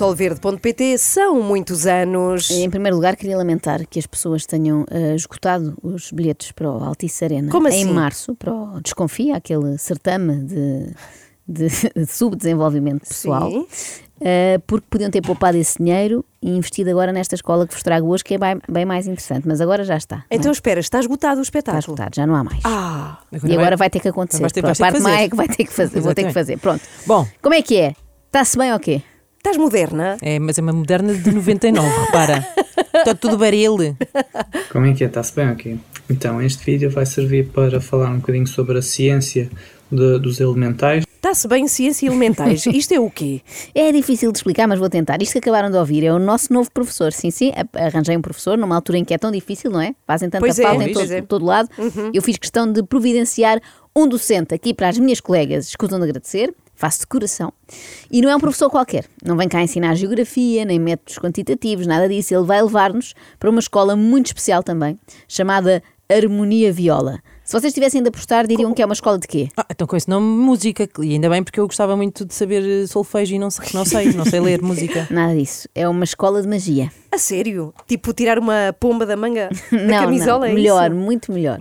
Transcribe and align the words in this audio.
solverde.pt 0.00 0.96
são 0.96 1.42
muitos 1.42 1.86
anos. 1.86 2.50
Em 2.50 2.70
primeiro 2.70 2.96
lugar, 2.96 3.16
queria 3.16 3.36
lamentar 3.36 3.86
que 3.86 3.98
as 3.98 4.06
pessoas 4.06 4.46
tenham 4.46 4.86
uh, 4.90 5.14
esgotado 5.14 5.76
os 5.82 6.10
bilhetes 6.10 6.52
para 6.52 6.70
o 6.70 6.82
Altice 6.82 7.22
Arena 7.22 7.50
Como 7.52 7.68
assim? 7.68 7.80
em 7.82 7.84
março, 7.84 8.34
para 8.34 8.50
o 8.50 8.80
Desconfia, 8.80 9.36
aquele 9.36 9.76
certame 9.76 10.38
de, 10.44 10.86
de, 11.46 11.68
de 11.94 12.06
subdesenvolvimento 12.06 13.06
pessoal. 13.06 13.50
Uh, 13.52 14.60
porque 14.66 14.86
podiam 14.88 15.10
ter 15.10 15.20
poupado 15.20 15.58
esse 15.58 15.76
dinheiro 15.78 16.24
e 16.42 16.50
investido 16.50 16.88
agora 16.90 17.12
nesta 17.12 17.34
escola 17.34 17.66
que 17.66 17.74
vos 17.74 17.82
trago 17.82 18.08
hoje, 18.08 18.24
que 18.24 18.34
é 18.34 18.38
bem, 18.38 18.58
bem 18.70 18.86
mais 18.86 19.06
interessante, 19.06 19.46
mas 19.46 19.60
agora 19.60 19.84
já 19.84 19.98
está. 19.98 20.24
é? 20.30 20.36
Então 20.36 20.50
espera, 20.50 20.80
está 20.80 20.98
esgotado 20.98 21.40
o 21.40 21.42
está 21.42 21.58
espetáculo. 21.58 21.80
esgotado, 21.80 22.16
já 22.16 22.26
não 22.26 22.34
há 22.36 22.44
mais. 22.44 22.60
Ah, 22.64 23.18
e 23.46 23.52
agora 23.54 23.76
vai, 23.76 23.90
ter 23.90 24.00
que 24.00 24.08
acontecer. 24.08 24.50
ter- 24.50 24.62
Pronto, 24.62 24.82
a 24.82 24.86
parte 24.86 25.00
má 25.00 25.20
é 25.20 25.28
que 25.28 25.36
vai 25.36 25.46
ter 25.48 25.64
que 25.64 25.72
fazer, 25.72 26.00
vou 26.00 26.14
ter 26.14 26.24
que 26.24 26.32
fazer. 26.32 26.58
Pronto. 26.58 26.80
Bom, 27.06 27.26
Como 27.42 27.54
é 27.54 27.60
que 27.60 27.76
é? 27.76 27.94
Está-se 28.26 28.56
bem 28.56 28.72
ou 28.72 28.78
quê? 28.78 29.02
Estás 29.40 29.56
moderna? 29.56 30.16
é, 30.20 30.38
mas 30.38 30.58
é 30.58 30.62
uma 30.62 30.72
moderna 30.72 31.14
de 31.14 31.30
99, 31.32 31.88
repara. 32.06 32.46
Está 32.94 33.14
tudo 33.14 33.38
baril. 33.38 33.76
Como 34.70 34.86
é 34.86 34.92
que 34.94 35.04
é? 35.04 35.06
Está-se 35.06 35.34
bem 35.34 35.46
aqui? 35.46 35.80
Então, 36.08 36.40
este 36.42 36.64
vídeo 36.64 36.90
vai 36.90 37.06
servir 37.06 37.48
para 37.48 37.80
falar 37.80 38.10
um 38.10 38.16
bocadinho 38.18 38.46
sobre 38.46 38.78
a 38.78 38.82
ciência 38.82 39.50
de- 39.90 40.18
dos 40.18 40.40
elementais. 40.40 41.04
Está-se 41.16 41.46
bem 41.48 41.68
ciência 41.68 42.06
elementais. 42.06 42.64
Isto 42.66 42.94
é 42.94 43.00
o 43.00 43.08
quê? 43.10 43.40
É 43.74 43.92
difícil 43.92 44.32
de 44.32 44.38
explicar, 44.38 44.66
mas 44.66 44.78
vou 44.78 44.88
tentar. 44.90 45.22
Isto 45.22 45.32
que 45.34 45.38
acabaram 45.38 45.70
de 45.70 45.76
ouvir 45.76 46.04
é 46.04 46.12
o 46.12 46.18
nosso 46.18 46.52
novo 46.52 46.70
professor. 46.72 47.12
Sim, 47.12 47.30
sim, 47.30 47.52
arranjei 47.74 48.16
um 48.16 48.22
professor 48.22 48.58
numa 48.58 48.74
altura 48.74 48.98
em 48.98 49.04
que 49.04 49.14
é 49.14 49.18
tão 49.18 49.30
difícil, 49.30 49.70
não 49.70 49.80
é? 49.80 49.94
Fazem 50.06 50.28
tanta 50.28 50.40
Pois 50.40 50.58
é, 50.58 50.62
falta 50.62 50.82
em 50.84 50.92
pois 50.92 51.08
todo, 51.08 51.16
é. 51.16 51.22
todo 51.22 51.44
lado. 51.44 51.68
Eu 52.12 52.22
fiz 52.22 52.36
questão 52.36 52.70
de 52.70 52.82
providenciar 52.82 53.60
um 53.94 54.06
docente 54.08 54.54
aqui 54.54 54.74
para 54.74 54.88
as 54.88 54.98
minhas 54.98 55.20
colegas. 55.20 55.68
Escutam 55.68 55.98
de 55.98 56.04
agradecer. 56.04 56.54
Faço 56.80 57.00
de 57.00 57.08
coração. 57.08 57.52
E 58.10 58.22
não 58.22 58.30
é 58.30 58.34
um 58.34 58.40
professor 58.40 58.70
qualquer. 58.70 59.04
Não 59.22 59.36
vem 59.36 59.46
cá 59.46 59.60
ensinar 59.60 59.94
geografia, 59.96 60.64
nem 60.64 60.78
métodos 60.78 61.18
quantitativos, 61.18 61.86
nada 61.86 62.08
disso. 62.08 62.34
Ele 62.34 62.46
vai 62.46 62.62
levar-nos 62.62 63.12
para 63.38 63.50
uma 63.50 63.60
escola 63.60 63.94
muito 63.94 64.28
especial 64.28 64.62
também, 64.62 64.98
chamada 65.28 65.82
Harmonia 66.10 66.72
Viola. 66.72 67.20
Se 67.44 67.52
vocês 67.52 67.74
tivessem 67.74 68.02
de 68.02 68.08
apostar, 68.08 68.46
diriam 68.46 68.72
que 68.72 68.80
é 68.80 68.86
uma 68.86 68.94
escola 68.94 69.18
de 69.18 69.28
quê? 69.28 69.50
Ah, 69.58 69.66
então 69.68 69.86
com 69.86 69.94
esse 69.94 70.08
nome, 70.08 70.26
música. 70.26 70.88
E 71.00 71.12
ainda 71.12 71.28
bem 71.28 71.42
porque 71.44 71.60
eu 71.60 71.66
gostava 71.66 71.94
muito 71.94 72.24
de 72.24 72.32
saber 72.32 72.62
eh, 72.62 72.86
solfejo 72.86 73.34
e 73.34 73.38
não 73.38 73.50
sei, 73.50 73.68
não 73.74 73.84
sei, 73.84 74.12
não 74.14 74.24
sei 74.24 74.40
ler 74.40 74.62
música. 74.62 75.06
Nada 75.12 75.34
disso. 75.34 75.68
É 75.74 75.86
uma 75.86 76.04
escola 76.04 76.40
de 76.40 76.48
magia. 76.48 76.90
A 77.12 77.18
sério? 77.18 77.74
Tipo 77.86 78.14
tirar 78.14 78.38
uma 78.38 78.74
pomba 78.80 79.04
da 79.04 79.16
manga 79.16 79.50
da 79.70 79.78
não, 79.78 80.04
camisola? 80.04 80.46
não. 80.46 80.52
é 80.52 80.54
melhor, 80.54 80.90
isso? 80.90 80.98
muito 80.98 81.30
melhor. 81.30 81.60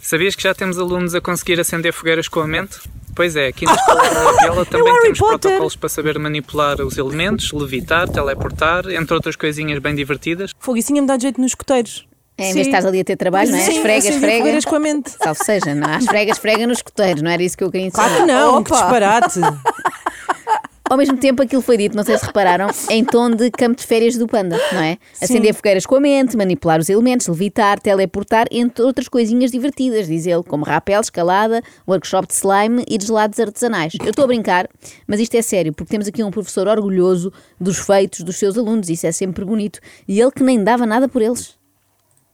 Sabias 0.00 0.34
que 0.34 0.42
já 0.42 0.54
temos 0.54 0.78
alunos 0.78 1.14
a 1.14 1.20
conseguir 1.20 1.60
acender 1.60 1.92
fogueiras 1.92 2.28
com 2.28 2.40
a 2.40 2.46
mente? 2.46 2.78
Pois 3.14 3.36
é, 3.36 3.46
aqui 3.46 3.64
na 3.64 3.74
Escola 3.74 4.02
de 4.02 4.42
Viola 4.42 4.66
também 4.66 4.92
Harry 4.92 5.02
temos 5.02 5.18
Potter. 5.18 5.38
protocolos 5.40 5.76
para 5.76 5.88
saber 5.88 6.18
manipular 6.18 6.80
os 6.80 6.98
elementos, 6.98 7.52
levitar, 7.52 8.08
teleportar, 8.08 8.88
entre 8.90 9.14
outras 9.14 9.36
coisinhas 9.36 9.78
bem 9.78 9.94
divertidas. 9.94 10.50
Fogo, 10.58 10.78
isso 10.78 10.88
tinha-me 10.88 11.06
dado 11.06 11.22
jeito 11.22 11.40
nos 11.40 11.52
escuteiros. 11.52 12.06
É, 12.36 12.50
em 12.50 12.52
vez 12.54 12.64
de 12.66 12.70
estás 12.70 12.84
ali 12.84 12.98
a 12.98 13.04
ter 13.04 13.16
trabalho, 13.16 13.52
não 13.52 13.58
é? 13.58 13.68
Esfrega, 13.68 14.12
fogueiras 14.12 14.64
com 14.64 14.74
a 14.74 14.80
mente. 14.80 15.10
Salve 15.22 15.44
seja, 15.44 15.72
não 15.72 15.88
há 15.88 15.98
esfrega, 15.98 16.32
esfrega 16.32 16.66
nos 16.66 16.78
escuteiros, 16.78 17.22
não 17.22 17.30
era 17.30 17.40
isso 17.42 17.56
que 17.56 17.62
eu 17.62 17.70
queria 17.70 17.86
ensinar. 17.86 18.08
Claro 18.08 18.20
que 18.26 18.32
não, 18.32 18.64
que 18.64 18.72
Opa! 18.72 18.80
disparate. 18.80 19.40
Ao 20.88 20.98
mesmo 20.98 21.16
tempo, 21.16 21.42
aquilo 21.42 21.62
foi 21.62 21.78
dito, 21.78 21.96
não 21.96 22.04
sei 22.04 22.18
se 22.18 22.26
repararam, 22.26 22.66
em 22.90 23.02
tom 23.02 23.30
de 23.30 23.50
campo 23.50 23.74
de 23.74 23.86
férias 23.86 24.18
do 24.18 24.26
panda, 24.26 24.60
não 24.70 24.82
é? 24.82 24.98
Acender 25.20 25.54
fogueiras 25.54 25.86
com 25.86 25.96
a 25.96 26.00
mente, 26.00 26.36
manipular 26.36 26.78
os 26.78 26.90
elementos, 26.90 27.26
levitar, 27.26 27.80
teleportar, 27.80 28.46
entre 28.50 28.84
outras 28.84 29.08
coisinhas 29.08 29.50
divertidas, 29.50 30.06
diz 30.06 30.26
ele, 30.26 30.42
como 30.42 30.62
rapel, 30.62 31.00
escalada, 31.00 31.62
workshop 31.88 32.28
de 32.28 32.34
slime 32.34 32.84
e 32.86 32.98
de 32.98 33.06
gelados 33.06 33.40
artesanais. 33.40 33.94
Eu 33.98 34.10
estou 34.10 34.24
a 34.24 34.28
brincar, 34.28 34.68
mas 35.06 35.20
isto 35.20 35.34
é 35.36 35.42
sério, 35.42 35.72
porque 35.72 35.90
temos 35.90 36.06
aqui 36.06 36.22
um 36.22 36.30
professor 36.30 36.68
orgulhoso 36.68 37.32
dos 37.58 37.78
feitos 37.78 38.20
dos 38.20 38.36
seus 38.36 38.58
alunos, 38.58 38.90
isso 38.90 39.06
é 39.06 39.12
sempre 39.12 39.42
bonito, 39.42 39.80
e 40.06 40.20
ele 40.20 40.30
que 40.30 40.42
nem 40.42 40.62
dava 40.62 40.84
nada 40.84 41.08
por 41.08 41.22
eles. 41.22 41.63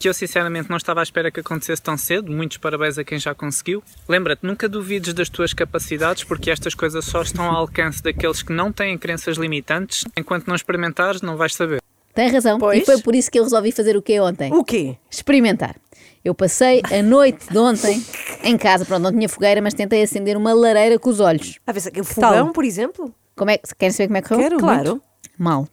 Que 0.00 0.08
eu 0.08 0.14
sinceramente 0.14 0.70
não 0.70 0.78
estava 0.78 1.00
à 1.00 1.02
espera 1.02 1.30
que 1.30 1.40
acontecesse 1.40 1.82
tão 1.82 1.94
cedo. 1.94 2.32
Muitos 2.32 2.56
parabéns 2.56 2.96
a 2.96 3.04
quem 3.04 3.18
já 3.18 3.34
conseguiu. 3.34 3.82
Lembra-te, 4.08 4.46
nunca 4.46 4.66
duvides 4.66 5.12
das 5.12 5.28
tuas 5.28 5.52
capacidades, 5.52 6.24
porque 6.24 6.50
estas 6.50 6.74
coisas 6.74 7.04
só 7.04 7.20
estão 7.20 7.44
ao 7.44 7.56
alcance 7.56 8.02
daqueles 8.02 8.42
que 8.42 8.50
não 8.50 8.72
têm 8.72 8.96
crenças 8.96 9.36
limitantes. 9.36 10.06
Enquanto 10.16 10.46
não 10.46 10.54
experimentares, 10.54 11.20
não 11.20 11.36
vais 11.36 11.54
saber. 11.54 11.82
Tem 12.14 12.30
razão, 12.30 12.58
Pois. 12.58 12.80
e 12.82 12.84
foi 12.86 12.98
por 13.02 13.14
isso 13.14 13.30
que 13.30 13.38
eu 13.38 13.42
resolvi 13.42 13.72
fazer 13.72 13.94
o 13.94 14.00
que 14.00 14.18
ontem. 14.18 14.50
O 14.54 14.64
quê? 14.64 14.96
experimentar. 15.10 15.76
Eu 16.24 16.34
passei 16.34 16.80
a 16.90 17.02
noite 17.02 17.46
de 17.50 17.58
ontem 17.58 18.02
em 18.42 18.56
casa, 18.56 18.86
pronto, 18.86 19.02
não 19.02 19.12
tinha 19.12 19.28
fogueira, 19.28 19.60
mas 19.60 19.74
tentei 19.74 20.02
acender 20.02 20.34
uma 20.34 20.54
lareira 20.54 20.98
com 20.98 21.10
os 21.10 21.20
olhos. 21.20 21.58
A 21.66 21.72
ver, 21.72 21.80
o 21.88 21.92
tal? 21.92 22.04
fogão, 22.04 22.52
por 22.52 22.64
exemplo? 22.64 23.14
Como 23.36 23.50
é 23.50 23.58
que 23.58 23.68
querem 23.78 23.92
saber 23.92 24.06
como 24.08 24.16
é 24.16 24.22
que 24.22 24.28
correu? 24.28 24.44
Quero, 24.48 24.58
Claro. 24.60 24.88
muito. 24.92 25.02
Mal. 25.38 25.68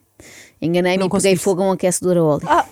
Enganei-me 0.60 0.98
Não 0.98 1.06
e 1.06 1.10
peguei 1.10 1.36
fogo 1.36 1.62
a 1.62 1.66
um 1.68 1.72
aquecedor 1.72 2.16
a 2.16 2.22
óleo. 2.24 2.42
Ah, 2.46 2.66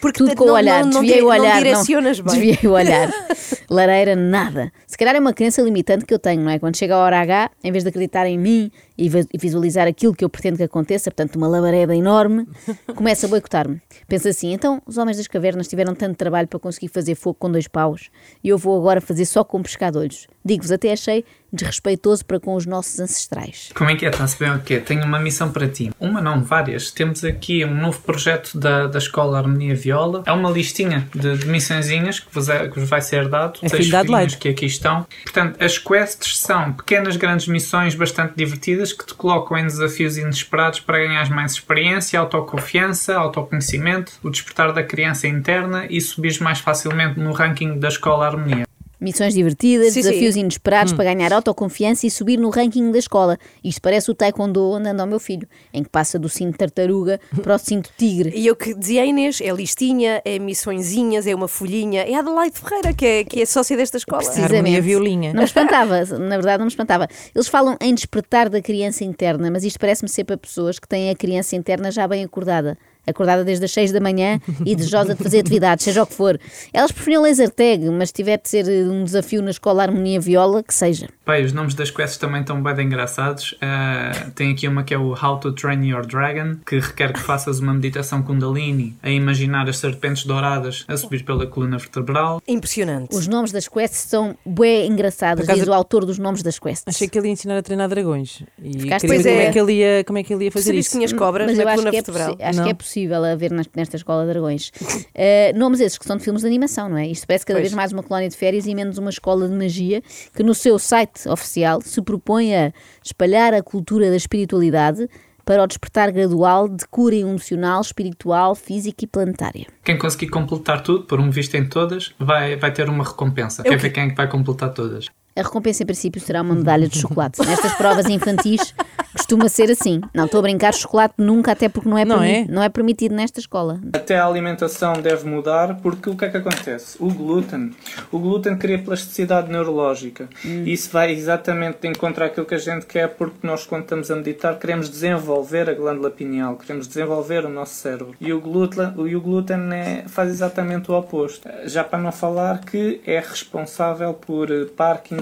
porque 0.00 0.18
Tudo 0.18 0.34
com 0.36 0.44
o 0.44 0.46
não- 0.48 0.54
olhar, 0.54 0.84
não, 0.84 0.90
não, 0.90 1.00
desviei 1.00 1.22
o 1.22 1.26
olhar. 1.28 1.54
Não 1.56 1.62
direcionas 1.62 2.20
bem. 2.20 2.34
Desviei 2.34 2.70
o 2.70 2.72
olhar. 2.74 3.10
Lareira, 3.70 4.14
nada. 4.14 4.70
Se 4.86 4.98
calhar 4.98 5.16
é 5.16 5.20
uma 5.20 5.32
crença 5.32 5.62
limitante 5.62 6.04
que 6.04 6.12
eu 6.12 6.18
tenho, 6.18 6.42
não 6.42 6.50
é? 6.50 6.58
Quando 6.58 6.76
chega 6.76 6.94
a 6.94 6.98
hora 6.98 7.18
H, 7.20 7.50
em 7.64 7.72
vez 7.72 7.84
de 7.84 7.88
acreditar 7.88 8.26
em 8.26 8.38
mim 8.38 8.70
e 8.98 9.08
vi- 9.08 9.26
visualizar 9.38 9.86
aquilo 9.88 10.14
que 10.14 10.22
eu 10.24 10.28
pretendo 10.28 10.58
que 10.58 10.62
aconteça, 10.62 11.10
portanto, 11.10 11.36
uma 11.36 11.48
labareda 11.48 11.96
enorme, 11.96 12.46
começa 12.94 13.26
a 13.26 13.28
boicotar-me. 13.30 13.80
Penso 14.06 14.28
assim, 14.28 14.52
então 14.52 14.82
os 14.86 14.98
homens 14.98 15.16
das 15.16 15.26
cavernas 15.26 15.66
tiveram 15.68 15.94
tanto 15.94 16.16
trabalho 16.16 16.46
para 16.48 16.58
conseguir 16.58 16.88
fazer 16.88 17.14
fogo 17.14 17.36
com 17.38 17.50
dois 17.50 17.66
paus 17.66 18.10
e 18.44 18.48
eu 18.50 18.58
vou 18.58 18.78
agora 18.78 19.00
fazer 19.00 19.24
só 19.24 19.42
com 19.42 19.62
pescadolhos. 19.62 20.26
Digo-vos, 20.44 20.70
até 20.72 20.92
achei 20.92 21.24
desrespeitoso 21.52 22.24
para 22.24 22.40
com 22.40 22.54
os 22.54 22.66
nossos 22.66 22.98
ancestrais. 22.98 23.70
Como 23.74 23.88
é 23.90 23.94
que 23.96 24.04
é? 24.06 24.10
Está-se 24.10 24.38
bem 24.38 24.50
o 24.54 24.60
quê? 24.60 24.78
Tenho 24.80 25.04
uma 25.04 25.20
missão 25.20 25.50
para 25.52 25.68
ti. 25.68 25.90
Uma 26.00 26.20
não, 26.20 26.42
várias. 26.42 26.90
Temos 26.90 27.21
aqui 27.24 27.64
um 27.64 27.74
novo 27.74 28.00
projeto 28.00 28.58
da, 28.58 28.86
da 28.86 28.98
Escola 28.98 29.38
Harmonia 29.38 29.74
Viola. 29.74 30.22
É 30.26 30.32
uma 30.32 30.50
listinha 30.50 31.08
de, 31.14 31.38
de 31.38 31.46
missõezinhas 31.46 32.20
que 32.20 32.32
vos, 32.32 32.48
é- 32.48 32.68
que 32.68 32.78
vos 32.78 32.88
vai 32.88 33.00
ser 33.00 33.28
dado. 33.28 33.58
É 33.62 33.68
Seis 33.68 33.86
filho 33.88 34.26
de 34.26 34.36
que 34.36 34.48
aqui 34.48 34.66
estão. 34.66 35.06
Portanto, 35.24 35.62
as 35.62 35.78
quests 35.78 36.38
são 36.38 36.72
pequenas, 36.72 37.16
grandes 37.16 37.46
missões 37.46 37.94
bastante 37.94 38.34
divertidas 38.36 38.92
que 38.92 39.06
te 39.06 39.14
colocam 39.14 39.56
em 39.56 39.64
desafios 39.66 40.16
inesperados 40.18 40.80
para 40.80 40.98
ganhar 40.98 41.28
mais 41.30 41.52
experiência, 41.52 42.18
autoconfiança, 42.18 43.16
autoconhecimento, 43.16 44.12
o 44.22 44.30
despertar 44.30 44.72
da 44.72 44.82
criança 44.82 45.26
interna 45.26 45.86
e 45.88 46.00
subires 46.00 46.38
mais 46.38 46.58
facilmente 46.58 47.18
no 47.18 47.32
ranking 47.32 47.78
da 47.78 47.88
Escola 47.88 48.26
Harmonia. 48.26 48.66
Missões 49.02 49.34
divertidas, 49.34 49.92
Sim, 49.92 50.00
desafios 50.02 50.34
sim. 50.34 50.40
inesperados 50.40 50.92
Hum. 50.92 50.96
para 50.96 51.12
ganhar 51.12 51.32
autoconfiança 51.32 52.06
e 52.06 52.10
subir 52.10 52.38
no 52.38 52.50
ranking 52.50 52.92
da 52.92 52.98
escola. 52.98 53.36
Isto 53.64 53.82
parece 53.82 54.10
o 54.10 54.14
taekwondo 54.14 54.62
onde 54.70 54.88
anda 54.88 55.04
o 55.04 55.06
meu 55.06 55.18
filho, 55.18 55.48
em 55.74 55.82
que 55.82 55.88
passa 55.90 56.18
do 56.18 56.28
cinto 56.28 56.56
tartaruga 56.56 57.20
para 57.42 57.56
o 57.56 57.58
cinto 57.58 57.90
tigre. 57.98 58.32
E 58.34 58.46
eu 58.46 58.54
que 58.54 58.72
dizia 58.74 59.02
a 59.02 59.06
Inês, 59.06 59.40
é 59.40 59.50
listinha, 59.50 60.22
é 60.24 60.38
missõezinhas, 60.38 61.26
é 61.26 61.34
uma 61.34 61.48
folhinha. 61.48 62.02
É 62.02 62.14
a 62.14 62.20
Adelaide 62.20 62.58
Ferreira, 62.58 62.92
que 62.94 63.04
é, 63.04 63.24
que 63.24 63.42
é 63.42 63.46
sócia 63.46 63.76
desta 63.76 63.96
escola. 63.96 64.22
Precisamente. 64.22 64.54
Harmonia 64.56 64.80
violinha. 64.80 65.32
Não 65.32 65.40
me 65.40 65.44
espantava, 65.46 66.04
na 66.04 66.36
verdade 66.36 66.58
não 66.58 66.66
me 66.66 66.70
espantava. 66.70 67.08
Eles 67.34 67.48
falam 67.48 67.76
em 67.80 67.94
despertar 67.94 68.48
da 68.48 68.62
criança 68.62 69.02
interna, 69.04 69.50
mas 69.50 69.64
isto 69.64 69.80
parece-me 69.80 70.08
ser 70.08 70.24
para 70.24 70.36
pessoas 70.36 70.78
que 70.78 70.86
têm 70.86 71.10
a 71.10 71.14
criança 71.16 71.56
interna 71.56 71.90
já 71.90 72.06
bem 72.06 72.22
acordada. 72.22 72.78
Acordada 73.06 73.44
desde 73.44 73.64
as 73.64 73.72
6 73.72 73.92
da 73.92 74.00
manhã 74.00 74.40
e 74.64 74.76
desejosa 74.76 75.14
de 75.14 75.22
fazer 75.22 75.40
atividades, 75.40 75.84
seja 75.84 76.02
o 76.02 76.06
que 76.06 76.14
for. 76.14 76.38
Elas 76.72 76.92
preferiam 76.92 77.22
laser 77.22 77.50
tag, 77.50 77.88
mas 77.90 78.10
se 78.10 78.14
tiver 78.14 78.38
de 78.38 78.48
ser 78.48 78.68
eh, 78.68 78.84
um 78.84 79.04
desafio 79.04 79.42
na 79.42 79.50
escola 79.50 79.82
Harmonia 79.82 80.20
Viola, 80.20 80.62
que 80.62 80.74
seja. 80.74 81.08
Pai, 81.24 81.44
os 81.44 81.52
nomes 81.52 81.74
das 81.74 81.88
quests 81.88 82.16
também 82.18 82.40
estão 82.40 82.60
bem 82.60 82.84
engraçados. 82.84 83.54
Ah, 83.60 84.10
tem 84.34 84.50
aqui 84.50 84.66
uma 84.66 84.82
que 84.82 84.92
é 84.92 84.98
o 84.98 85.12
How 85.12 85.38
to 85.38 85.52
Train 85.52 85.84
Your 85.86 86.04
Dragon, 86.04 86.56
que 86.66 86.80
requer 86.80 87.12
que 87.12 87.20
faças 87.20 87.60
uma 87.60 87.72
meditação 87.72 88.24
Kundalini 88.24 88.96
a 89.00 89.08
imaginar 89.08 89.68
as 89.68 89.76
serpentes 89.78 90.24
douradas 90.24 90.84
a 90.88 90.96
subir 90.96 91.22
pela 91.24 91.46
coluna 91.46 91.78
vertebral. 91.78 92.42
Impressionante. 92.48 93.14
Os 93.14 93.28
nomes 93.28 93.52
das 93.52 93.68
quests 93.68 94.00
são 94.00 94.36
bué 94.44 94.84
engraçados, 94.84 95.46
diz 95.46 95.64
o 95.68 95.72
autor 95.72 96.04
dos 96.04 96.18
nomes 96.18 96.42
das 96.42 96.58
quests. 96.58 96.82
Achei 96.88 97.06
que 97.08 97.16
ele 97.16 97.28
ia 97.28 97.32
ensinar 97.34 97.56
a 97.56 97.62
treinar 97.62 97.88
dragões. 97.88 98.42
E 98.60 98.80
Ficaste- 98.80 99.06
queria 99.06 99.22
Pois 99.22 99.22
ver 99.22 99.30
como 99.30 99.40
é. 99.42 99.44
é 99.46 99.52
que 99.52 99.60
ele 99.60 99.72
ia, 99.74 100.04
como 100.04 100.18
é 100.18 100.22
que 100.24 100.34
ele 100.34 100.44
ia 100.46 100.50
fazer 100.50 100.64
Sabias 100.66 100.86
que 100.86 100.88
isso. 100.88 100.98
tinhas 100.98 101.12
cobras 101.12 101.46
Mas 101.46 101.56
na 101.56 101.62
eu 101.62 101.68
acho, 101.68 101.76
coluna 101.76 101.88
é, 101.90 101.92
vertebral? 101.92 102.30
possi- 102.36 102.42
acho 102.42 102.58
Não. 102.58 102.64
que 102.64 102.70
é 102.70 102.74
possível 102.74 103.24
haver 103.24 103.52
nas- 103.52 103.68
nesta 103.76 103.96
escola 103.96 104.24
de 104.26 104.30
dragões. 104.32 104.72
Eh, 105.14 105.52
nomes 105.54 105.78
esses 105.78 105.96
que 105.98 106.04
são 106.04 106.16
de 106.16 106.24
filmes 106.24 106.42
de 106.42 106.48
animação, 106.48 106.88
não 106.88 106.96
é? 106.98 107.06
Isto 107.06 107.28
parece 107.28 107.46
cada 107.46 107.58
Pois. 107.60 107.68
vez 107.68 107.74
mais 107.76 107.92
uma 107.92 108.02
colónia 108.02 108.28
de 108.28 108.36
férias 108.36 108.66
e 108.66 108.74
menos 108.74 108.98
uma 108.98 109.10
escola 109.10 109.48
de 109.48 109.54
magia 109.54 110.02
que 110.34 110.42
no 110.42 110.52
seu 110.52 110.80
site 110.80 111.11
oficial 111.26 111.80
se 111.82 112.00
propõe 112.02 112.54
a 112.54 112.72
espalhar 113.04 113.54
a 113.54 113.62
cultura 113.62 114.10
da 114.10 114.16
espiritualidade 114.16 115.08
para 115.44 115.62
o 115.62 115.66
despertar 115.66 116.10
gradual 116.12 116.68
de 116.68 116.86
cura 116.86 117.16
emocional, 117.16 117.80
espiritual, 117.80 118.54
física 118.54 119.04
e 119.04 119.08
planetária. 119.08 119.66
Quem 119.84 119.98
conseguir 119.98 120.28
completar 120.28 120.82
tudo, 120.82 121.04
por 121.04 121.20
um 121.20 121.30
visto 121.30 121.56
em 121.56 121.68
todas, 121.68 122.14
vai, 122.18 122.56
vai 122.56 122.72
ter 122.72 122.88
uma 122.88 123.04
recompensa. 123.04 123.62
Quer 123.62 123.76
ver 123.76 123.90
quem 123.90 124.04
é 124.04 124.08
que 124.10 124.16
vai 124.16 124.28
completar 124.28 124.72
todas? 124.72 125.06
A 125.34 125.42
recompensa, 125.42 125.82
em 125.82 125.86
princípio, 125.86 126.20
será 126.20 126.42
uma 126.42 126.54
medalha 126.54 126.86
de 126.86 126.98
chocolate. 126.98 127.40
Nestas 127.46 127.72
provas 127.74 128.04
infantis 128.06 128.74
costuma 129.16 129.48
ser 129.48 129.70
assim. 129.70 130.00
Não, 130.14 130.26
estou 130.26 130.40
a 130.40 130.42
brincar, 130.42 130.74
chocolate 130.74 131.14
nunca, 131.16 131.52
até 131.52 131.70
porque 131.70 131.88
não 131.88 131.96
é, 131.96 132.04
Não 132.04 132.22
é? 132.22 132.44
não 132.48 132.62
é 132.62 132.68
permitido 132.68 133.14
nesta 133.14 133.40
escola. 133.40 133.80
Até 133.94 134.18
a 134.18 134.26
alimentação 134.26 134.92
deve 135.00 135.26
mudar 135.26 135.76
porque 135.80 136.10
o 136.10 136.16
que 136.16 136.26
é 136.26 136.28
que 136.28 136.36
acontece? 136.36 136.96
O 137.00 137.08
glúten. 137.10 137.70
O 138.10 138.18
glúten 138.18 138.58
cria 138.58 138.78
plasticidade 138.78 139.50
neurológica. 139.50 140.28
Hum. 140.44 140.64
E 140.66 140.72
isso 140.74 140.90
vai 140.90 141.12
exatamente 141.12 141.78
de 141.80 141.88
encontro 141.88 142.22
àquilo 142.24 142.44
que 142.44 142.54
a 142.54 142.58
gente 142.58 142.84
quer 142.84 143.08
porque 143.08 143.38
nós, 143.46 143.64
quando 143.64 143.84
estamos 143.84 144.10
a 144.10 144.16
meditar, 144.16 144.58
queremos 144.58 144.90
desenvolver 144.90 145.70
a 145.70 145.74
glândula 145.74 146.10
pineal, 146.10 146.56
queremos 146.56 146.86
desenvolver 146.86 147.46
o 147.46 147.48
nosso 147.48 147.74
cérebro. 147.74 148.14
E 148.20 148.32
o 148.34 148.40
glúten, 148.40 148.92
e 149.06 149.16
o 149.16 149.20
glúten 149.20 149.72
é- 149.72 150.04
faz 150.06 150.28
exatamente 150.28 150.90
o 150.90 150.94
oposto. 150.94 151.48
Já 151.64 151.82
para 151.82 151.98
não 151.98 152.12
falar 152.12 152.60
que 152.66 153.00
é 153.06 153.18
responsável 153.18 154.12
por 154.12 154.50
eh, 154.50 154.66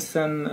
Parkinson, 0.00 0.46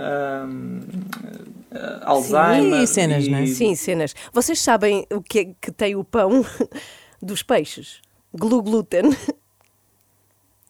eh, 1.70 2.00
Alzheimer. 2.02 2.82
E 2.82 2.86
cenas, 2.86 3.28
não 3.28 3.38
é? 3.38 3.46
Sim, 3.46 3.74
cenas. 3.74 4.14
Vocês 4.32 4.60
sabem 4.60 5.06
o 5.12 5.22
que 5.22 5.38
é 5.38 5.44
que 5.60 5.72
tem 5.72 5.96
o 5.96 6.04
pão 6.04 6.44
dos 7.20 7.42
peixes? 7.42 8.00
Glu 8.32 8.62
glúten. 8.62 9.16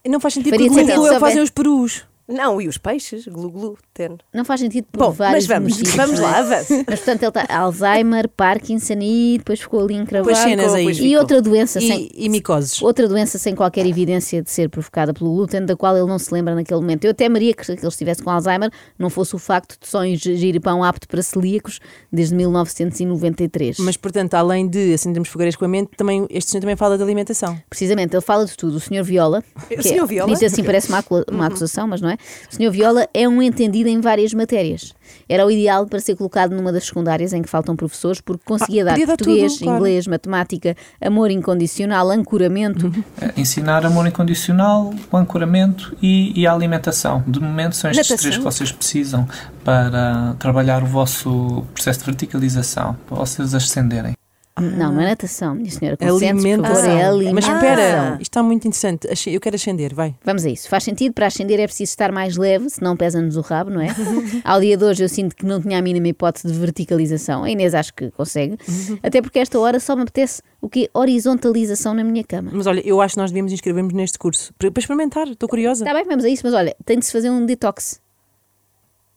Não 0.06 0.20
faz 0.20 0.34
sentido 0.34 0.52
Faria 0.52 0.68
porque 0.68 0.80
o 0.80 0.84
sentido 0.84 1.00
glu 1.00 1.06
é 1.06 1.10
o 1.10 1.12
que 1.12 1.14
se 1.14 1.20
fazem 1.20 1.42
os 1.42 1.50
perus. 1.50 2.06
Não, 2.28 2.60
e 2.60 2.68
os 2.68 2.76
peixes? 2.76 3.26
Glu 3.26 3.50
glúten. 3.50 4.18
Não 4.34 4.44
faz 4.44 4.60
sentido 4.60 4.86
por 4.92 4.98
Bom, 4.98 5.10
vários 5.12 5.46
mas 5.46 5.56
vamos, 5.56 5.78
motivos. 5.78 5.94
vamos 5.96 6.20
é? 6.20 6.22
lá, 6.22 6.38
avance. 6.38 6.84
Mas 6.86 7.00
portanto 7.00 7.22
ele 7.22 7.28
está 7.44 7.58
Alzheimer, 7.58 8.28
Parkinson 8.28 8.98
e 9.00 9.38
depois 9.38 9.60
ficou 9.60 9.80
ali 9.80 9.94
encravado. 9.94 10.28
Depois 10.28 10.38
cenas 10.38 10.74
aí. 10.74 10.84
pois 10.84 10.98
E 10.98 11.16
outra 11.16 11.40
doença 11.40 11.80
sem. 11.80 12.10
E, 12.14 12.26
e 12.26 12.28
micoses. 12.28 12.82
Outra 12.82 13.08
doença 13.08 13.38
sem 13.38 13.54
qualquer 13.54 13.86
evidência 13.86 14.42
de 14.42 14.50
ser 14.50 14.68
provocada 14.68 15.14
pelo 15.14 15.32
glúten, 15.32 15.64
da 15.64 15.74
qual 15.74 15.96
ele 15.96 16.06
não 16.06 16.18
se 16.18 16.32
lembra 16.32 16.54
naquele 16.54 16.80
momento. 16.80 17.06
Eu 17.06 17.14
temeria 17.14 17.54
que, 17.54 17.64
que 17.64 17.72
ele 17.72 17.88
estivesse 17.88 18.22
com 18.22 18.28
Alzheimer, 18.30 18.70
não 18.98 19.08
fosse 19.08 19.34
o 19.34 19.38
facto 19.38 19.78
de 19.80 19.88
só 19.88 20.04
ingerir 20.04 20.60
pão 20.60 20.84
apto 20.84 21.08
para 21.08 21.22
celíacos 21.22 21.80
desde 22.12 22.34
1993. 22.34 23.78
Mas, 23.78 23.96
portanto, 23.96 24.34
além 24.34 24.68
de 24.68 24.92
acendermos 24.92 25.30
fogueiras 25.30 25.56
com 25.56 25.64
a 25.64 25.68
mente, 25.68 25.92
também, 25.96 26.26
este 26.28 26.50
senhor 26.50 26.60
também 26.60 26.76
fala 26.76 26.98
de 26.98 27.02
alimentação. 27.02 27.58
Precisamente, 27.70 28.14
ele 28.14 28.20
fala 28.20 28.44
de 28.44 28.54
tudo. 28.54 28.76
O 28.76 28.80
Sr. 28.80 29.02
Viola, 29.02 29.42
O 29.56 29.66
que 29.68 29.82
Sr. 29.82 30.02
é, 30.02 30.06
Viola? 30.06 30.34
dito 30.34 30.44
assim 30.44 30.62
parece 30.62 30.88
uma, 30.88 31.02
uma 31.30 31.46
acusação, 31.46 31.86
mas 31.86 32.00
não 32.02 32.10
é? 32.10 32.17
O 32.50 32.54
Sr. 32.54 32.70
Viola 32.70 33.08
é 33.14 33.28
um 33.28 33.40
entendido 33.42 33.88
em 33.88 34.00
várias 34.00 34.32
matérias. 34.34 34.94
Era 35.28 35.44
o 35.46 35.50
ideal 35.50 35.86
para 35.86 36.00
ser 36.00 36.16
colocado 36.16 36.54
numa 36.54 36.70
das 36.72 36.86
secundárias 36.86 37.32
em 37.32 37.42
que 37.42 37.48
faltam 37.48 37.74
professores, 37.76 38.20
porque 38.20 38.42
conseguia 38.44 38.82
Ah, 38.82 38.96
dar 38.96 39.06
português, 39.06 39.54
tudo, 39.54 39.64
claro. 39.64 39.78
inglês, 39.78 40.06
matemática, 40.06 40.76
amor 41.00 41.30
incondicional, 41.30 42.10
ancoramento. 42.10 42.92
Eh, 43.20 43.32
Ensinar 43.36 43.84
amor 43.86 44.06
incondicional, 44.06 44.92
o 45.10 45.16
ancoramento 45.16 45.96
e, 46.02 46.38
e 46.38 46.46
a 46.46 46.52
alimentação. 46.52 47.22
De 47.26 47.40
momento 47.40 47.74
são 47.76 47.90
estes 47.90 48.08
Natação. 48.10 48.22
três 48.30 48.36
que 48.38 48.44
vocês 48.44 48.72
precisam 48.72 49.26
para 49.64 50.34
trabalhar 50.38 50.82
o 50.82 50.86
vosso 50.86 51.64
processo 51.74 52.00
de 52.00 52.06
verticalização, 52.06 52.96
para 53.06 53.16
vocês 53.18 53.54
ascenderem. 53.54 54.14
Não, 54.60 54.92
não 54.92 55.00
é 55.00 55.06
natação, 55.06 55.54
minha 55.54 55.70
senhora. 55.70 55.96
Alimentação. 56.00 56.74
favor, 56.76 56.90
é 56.90 57.04
alimentação. 57.04 57.34
Mas 57.34 57.44
espera, 57.44 58.12
isto 58.14 58.22
está 58.22 58.42
muito 58.42 58.68
interessante. 58.68 59.08
Eu 59.26 59.40
quero 59.40 59.56
ascender, 59.56 59.94
vai. 59.94 60.14
Vamos 60.24 60.44
a 60.44 60.50
isso. 60.50 60.68
Faz 60.68 60.84
sentido, 60.84 61.12
para 61.12 61.26
ascender 61.26 61.60
é 61.60 61.66
preciso 61.66 61.90
estar 61.90 62.12
mais 62.12 62.36
leve, 62.36 62.68
senão 62.70 62.96
pesa-nos 62.96 63.36
o 63.36 63.40
rabo, 63.40 63.70
não 63.70 63.80
é? 63.80 63.88
Ao 64.44 64.60
dia 64.60 64.76
de 64.76 64.84
hoje 64.84 65.04
eu 65.04 65.08
sinto 65.08 65.36
que 65.36 65.44
não 65.44 65.60
tinha 65.60 65.78
a 65.78 65.82
mínima 65.82 66.08
hipótese 66.08 66.46
de 66.46 66.52
verticalização. 66.58 67.44
A 67.44 67.50
Inês 67.50 67.74
acho 67.74 67.94
que 67.94 68.10
consegue. 68.10 68.58
Até 69.02 69.22
porque 69.22 69.38
esta 69.38 69.58
hora 69.58 69.78
só 69.80 69.94
me 69.94 70.02
apetece 70.02 70.42
o 70.60 70.68
quê? 70.68 70.90
Horizontalização 70.92 71.94
na 71.94 72.04
minha 72.04 72.24
cama. 72.24 72.50
Mas 72.52 72.66
olha, 72.66 72.80
eu 72.86 73.00
acho 73.00 73.14
que 73.14 73.20
nós 73.20 73.30
devíamos 73.30 73.52
inscrever-nos 73.52 73.92
neste 73.92 74.18
curso. 74.18 74.52
Para, 74.58 74.70
para 74.70 74.80
experimentar, 74.80 75.28
estou 75.28 75.48
curiosa. 75.48 75.84
Está 75.84 75.94
bem, 75.94 76.04
vamos 76.04 76.24
a 76.24 76.28
isso, 76.28 76.42
mas 76.44 76.54
olha, 76.54 76.76
tem 76.84 76.98
de 76.98 77.06
se 77.06 77.12
fazer 77.12 77.30
um 77.30 77.44
detox. 77.46 78.00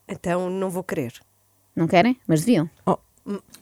Então 0.07 0.49
não 0.49 0.69
vou 0.69 0.83
querer. 0.83 1.13
Não 1.75 1.87
querem? 1.87 2.17
Mas 2.27 2.41
deviam. 2.41 2.69
Oh, 2.85 2.97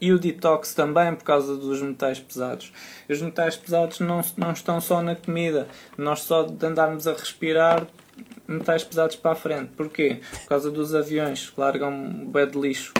E 0.00 0.12
o 0.12 0.18
detox 0.18 0.74
também 0.74 1.14
por 1.14 1.24
causa 1.24 1.56
dos 1.56 1.82
metais 1.82 2.18
pesados. 2.18 2.72
Os 3.08 3.20
metais 3.20 3.56
pesados 3.56 4.00
não, 4.00 4.22
não 4.36 4.52
estão 4.52 4.80
só 4.80 5.02
na 5.02 5.14
comida. 5.14 5.68
Nós 5.98 6.20
só 6.20 6.42
de 6.42 6.66
andarmos 6.66 7.06
a 7.06 7.12
respirar 7.12 7.86
metais 8.48 8.82
pesados 8.82 9.16
para 9.16 9.32
a 9.32 9.34
frente. 9.34 9.70
Porquê? 9.76 10.20
Por 10.42 10.48
causa 10.48 10.70
dos 10.70 10.94
aviões 10.94 11.50
que 11.50 11.60
largam 11.60 12.26
bué 12.26 12.46
de 12.46 12.58
lixo. 12.58 12.94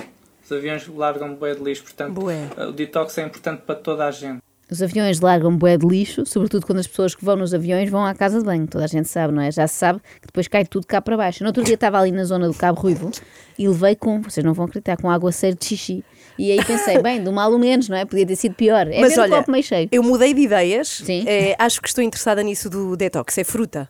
Os 0.44 0.52
aviões 0.52 0.86
largam 0.88 1.34
bué 1.34 1.54
de 1.54 1.62
lixo. 1.62 1.82
Portanto, 1.84 2.20
o 2.68 2.72
detox 2.72 3.16
é 3.18 3.22
importante 3.22 3.62
para 3.62 3.74
toda 3.74 4.06
a 4.06 4.10
gente. 4.10 4.42
Os 4.70 4.80
aviões 4.82 5.20
largam 5.20 5.56
bué 5.56 5.76
de 5.76 5.86
lixo, 5.86 6.24
sobretudo 6.24 6.64
quando 6.64 6.78
as 6.78 6.86
pessoas 6.86 7.14
que 7.14 7.24
vão 7.24 7.36
nos 7.36 7.52
aviões 7.52 7.90
vão 7.90 8.04
à 8.04 8.14
casa 8.14 8.38
de 8.38 8.44
banho. 8.44 8.66
Toda 8.66 8.84
a 8.84 8.86
gente 8.86 9.08
sabe, 9.08 9.32
não 9.34 9.42
é? 9.42 9.50
Já 9.50 9.66
se 9.66 9.74
sabe 9.74 10.00
que 10.20 10.26
depois 10.26 10.46
cai 10.46 10.64
tudo 10.64 10.86
cá 10.86 11.00
para 11.02 11.16
baixo. 11.16 11.42
No 11.42 11.48
outro 11.48 11.64
dia 11.64 11.74
estava 11.74 11.98
ali 11.98 12.12
na 12.12 12.24
zona 12.24 12.46
do 12.46 12.54
Cabo 12.54 12.80
Ruivo 12.80 13.10
e 13.58 13.66
levei 13.66 13.96
com, 13.96 14.20
vocês 14.22 14.44
não 14.44 14.54
vão 14.54 14.66
acreditar, 14.66 14.96
com 14.96 15.10
aguaceiro 15.10 15.56
de 15.58 15.64
xixi. 15.64 16.04
E 16.38 16.52
aí 16.52 16.64
pensei, 16.64 16.98
bem, 17.02 17.22
do 17.22 17.32
mal 17.32 17.52
o 17.52 17.58
menos, 17.58 17.88
não 17.88 17.96
é? 17.96 18.04
Podia 18.04 18.24
ter 18.26 18.36
sido 18.36 18.54
pior. 18.54 18.86
É 18.86 19.00
Mas 19.00 19.18
olha, 19.18 19.36
copo 19.36 19.50
meio 19.50 19.64
cheio. 19.64 19.88
eu 19.90 20.02
mudei 20.02 20.32
de 20.32 20.42
ideias. 20.42 20.88
Sim. 20.88 21.24
Eh, 21.26 21.56
acho 21.58 21.82
que 21.82 21.88
estou 21.88 22.02
interessada 22.04 22.42
nisso 22.42 22.70
do 22.70 22.96
detox. 22.96 23.36
É 23.38 23.44
fruta. 23.44 23.88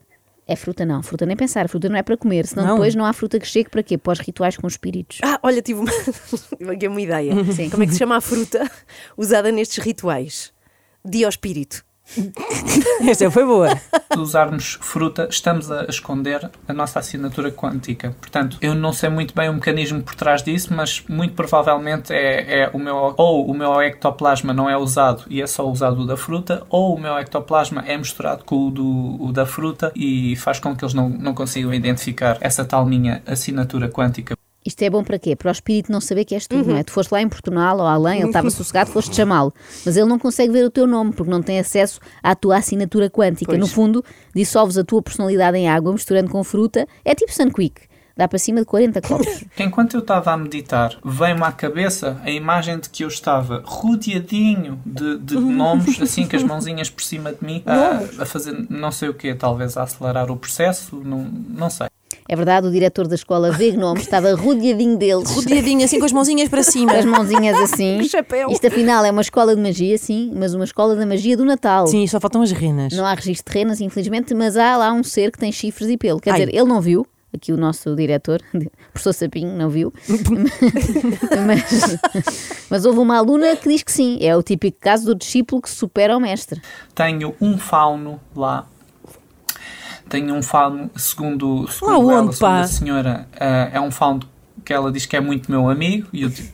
É 0.48 0.56
fruta 0.56 0.84
não, 0.84 1.00
fruta 1.00 1.24
nem 1.24 1.36
pensar, 1.36 1.68
fruta 1.68 1.88
não 1.88 1.96
é 1.96 2.02
para 2.02 2.16
comer, 2.16 2.44
senão 2.44 2.66
Não. 2.66 2.74
depois 2.74 2.96
não 2.96 3.04
há 3.04 3.12
fruta 3.12 3.38
que 3.38 3.46
chegue 3.46 3.70
para 3.70 3.84
quê? 3.84 3.96
Para 3.96 4.14
os 4.14 4.18
rituais 4.18 4.56
com 4.56 4.66
espíritos. 4.66 5.18
Ah, 5.22 5.38
olha, 5.44 5.62
tive 5.62 5.78
uma, 5.78 5.92
uma 6.90 7.00
ideia. 7.00 7.44
Sim. 7.52 7.70
Como 7.70 7.84
é 7.84 7.86
que 7.86 7.92
se 7.92 7.98
chama 7.98 8.16
a 8.16 8.20
fruta 8.20 8.68
usada 9.16 9.52
nestes 9.52 9.78
rituais? 9.84 10.52
Diospírito. 11.04 11.84
esta 13.08 13.30
foi 13.30 13.44
boa. 13.44 13.68
de 14.12 14.18
usarmos 14.18 14.78
fruta, 14.80 15.28
estamos 15.30 15.70
a 15.70 15.84
esconder 15.84 16.50
a 16.66 16.72
nossa 16.72 16.98
assinatura 16.98 17.50
quântica. 17.52 18.14
Portanto, 18.20 18.58
eu 18.60 18.74
não 18.74 18.92
sei 18.92 19.08
muito 19.08 19.34
bem 19.34 19.48
o 19.48 19.54
mecanismo 19.54 20.02
por 20.02 20.14
trás 20.14 20.42
disso, 20.42 20.74
mas 20.74 21.04
muito 21.08 21.34
provavelmente 21.34 22.12
é, 22.12 22.62
é 22.62 22.70
o 22.72 22.78
meu 22.78 23.14
ou 23.16 23.48
o 23.48 23.54
meu 23.54 23.80
ectoplasma 23.80 24.52
não 24.52 24.68
é 24.68 24.76
usado 24.76 25.24
e 25.28 25.40
é 25.40 25.46
só 25.46 25.68
usado 25.68 26.02
o 26.02 26.06
da 26.06 26.16
fruta, 26.16 26.64
ou 26.68 26.96
o 26.96 27.00
meu 27.00 27.16
ectoplasma 27.18 27.84
é 27.86 27.96
misturado 27.96 28.44
com 28.44 28.66
o, 28.66 28.70
do, 28.70 29.16
o 29.22 29.32
da 29.32 29.46
fruta 29.46 29.92
e 29.94 30.34
faz 30.36 30.58
com 30.58 30.74
que 30.74 30.84
eles 30.84 30.94
não, 30.94 31.08
não 31.08 31.34
consigam 31.34 31.72
identificar 31.72 32.38
essa 32.40 32.64
tal 32.64 32.84
minha 32.84 33.22
assinatura 33.26 33.88
quântica. 33.88 34.34
Isto 34.64 34.82
é 34.82 34.90
bom 34.90 35.02
para 35.02 35.18
quê? 35.18 35.34
Para 35.34 35.48
o 35.48 35.52
espírito 35.52 35.90
não 35.90 36.00
saber 36.00 36.24
que 36.26 36.34
és 36.34 36.46
tu, 36.46 36.56
não 36.56 36.76
é? 36.76 36.82
Tu 36.82 36.92
foste 36.92 37.10
lá 37.10 37.22
em 37.22 37.28
Portugal 37.28 37.78
ou 37.78 37.86
além, 37.86 38.20
ele 38.20 38.28
estava 38.28 38.50
sossegado, 38.50 38.90
foste 38.90 39.16
chamá-lo. 39.16 39.54
Mas 39.86 39.96
ele 39.96 40.06
não 40.06 40.18
consegue 40.18 40.52
ver 40.52 40.64
o 40.64 40.70
teu 40.70 40.86
nome 40.86 41.12
porque 41.12 41.30
não 41.30 41.42
tem 41.42 41.58
acesso 41.58 41.98
à 42.22 42.34
tua 42.34 42.58
assinatura 42.58 43.08
quântica. 43.08 43.52
Pois. 43.52 43.58
No 43.58 43.66
fundo, 43.66 44.04
dissolves 44.34 44.76
a 44.76 44.84
tua 44.84 45.00
personalidade 45.02 45.56
em 45.56 45.68
água, 45.68 45.92
misturando 45.92 46.30
com 46.30 46.44
fruta. 46.44 46.86
É 47.04 47.14
tipo 47.14 47.32
Sunquick. 47.32 47.88
Dá 48.20 48.28
para 48.28 48.38
cima 48.38 48.60
de 48.60 48.66
40 48.66 49.00
copos. 49.00 49.44
Enquanto 49.58 49.94
eu 49.94 50.00
estava 50.00 50.32
a 50.32 50.36
meditar, 50.36 50.98
veio-me 51.02 51.42
à 51.42 51.52
cabeça 51.52 52.20
a 52.22 52.30
imagem 52.30 52.78
de 52.78 52.90
que 52.90 53.02
eu 53.02 53.08
estava 53.08 53.62
rodeadinho 53.64 54.78
de, 54.84 55.16
de 55.16 55.36
gnomos, 55.36 55.98
assim 56.02 56.28
com 56.28 56.36
as 56.36 56.42
mãozinhas 56.42 56.90
por 56.90 57.02
cima 57.02 57.32
de 57.32 57.42
mim, 57.42 57.62
a, 57.64 58.22
a 58.22 58.26
fazer 58.26 58.66
não 58.68 58.92
sei 58.92 59.08
o 59.08 59.14
quê, 59.14 59.34
talvez 59.34 59.76
a 59.78 59.84
acelerar 59.84 60.30
o 60.30 60.36
processo, 60.36 60.96
não, 61.02 61.22
não 61.48 61.70
sei. 61.70 61.86
É 62.28 62.36
verdade, 62.36 62.66
o 62.66 62.70
diretor 62.70 63.08
da 63.08 63.14
escola 63.14 63.50
Veg 63.50 63.76
Nome 63.76 64.00
estava 64.00 64.34
rodeadinho 64.34 64.96
deles. 64.96 65.30
Rodeadinho 65.30 65.84
assim 65.84 65.98
com 65.98 66.06
as 66.06 66.12
mãozinhas 66.12 66.48
para 66.48 66.62
cima. 66.62 66.92
As 66.92 67.04
mãozinhas 67.04 67.58
assim. 67.60 68.02
Chapéu. 68.04 68.50
Isto 68.50 68.66
afinal 68.66 69.04
é 69.04 69.10
uma 69.10 69.22
escola 69.22 69.54
de 69.54 69.60
magia, 69.60 69.98
sim, 69.98 70.32
mas 70.34 70.54
uma 70.54 70.64
escola 70.64 70.94
da 70.94 71.04
magia 71.04 71.36
do 71.36 71.44
Natal. 71.44 71.86
Sim, 71.86 72.06
só 72.06 72.20
faltam 72.20 72.42
as 72.42 72.52
renas. 72.52 72.92
Não 72.92 73.04
há 73.04 73.14
registro 73.14 73.52
de 73.52 73.58
renas, 73.58 73.80
infelizmente, 73.80 74.34
mas 74.34 74.56
há 74.56 74.76
lá 74.76 74.92
um 74.92 75.02
ser 75.02 75.30
que 75.30 75.38
tem 75.38 75.50
chifres 75.50 75.88
e 75.88 75.96
pelo. 75.96 76.20
Quer 76.20 76.32
Ai. 76.32 76.40
dizer, 76.40 76.54
ele 76.54 76.68
não 76.68 76.80
viu, 76.80 77.06
aqui 77.34 77.52
o 77.52 77.56
nosso 77.56 77.94
diretor, 77.94 78.40
o 78.54 78.58
professor 78.92 79.12
Sapinho, 79.12 79.56
não 79.56 79.68
viu, 79.70 79.92
mas, 81.46 81.98
mas 82.68 82.84
houve 82.84 82.98
uma 82.98 83.16
aluna 83.18 83.56
que 83.56 83.68
diz 83.68 83.82
que 83.82 83.92
sim. 83.92 84.18
É 84.20 84.36
o 84.36 84.42
típico 84.42 84.78
caso 84.80 85.06
do 85.06 85.14
discípulo 85.14 85.62
que 85.62 85.70
supera 85.70 86.16
o 86.16 86.20
mestre. 86.20 86.60
Tenho 86.94 87.34
um 87.40 87.58
fauno 87.58 88.20
lá. 88.34 88.66
Tenho 90.10 90.34
um 90.34 90.42
fauno, 90.42 90.90
segundo, 90.96 91.66
segundo 91.70 92.06
Lá 92.06 92.12
ela, 92.12 92.22
onde, 92.24 92.34
segundo 92.36 92.52
pá? 92.52 92.60
a 92.60 92.66
senhora, 92.66 93.28
eh, 93.38 93.70
é 93.74 93.80
um 93.80 93.90
fauno 93.90 94.20
que 94.64 94.72
ela 94.74 94.92
diz 94.92 95.06
que 95.06 95.16
é 95.16 95.20
muito 95.20 95.50
meu 95.50 95.70
amigo 95.70 96.08
e 96.12 96.22
eu 96.22 96.28
digo, 96.28 96.48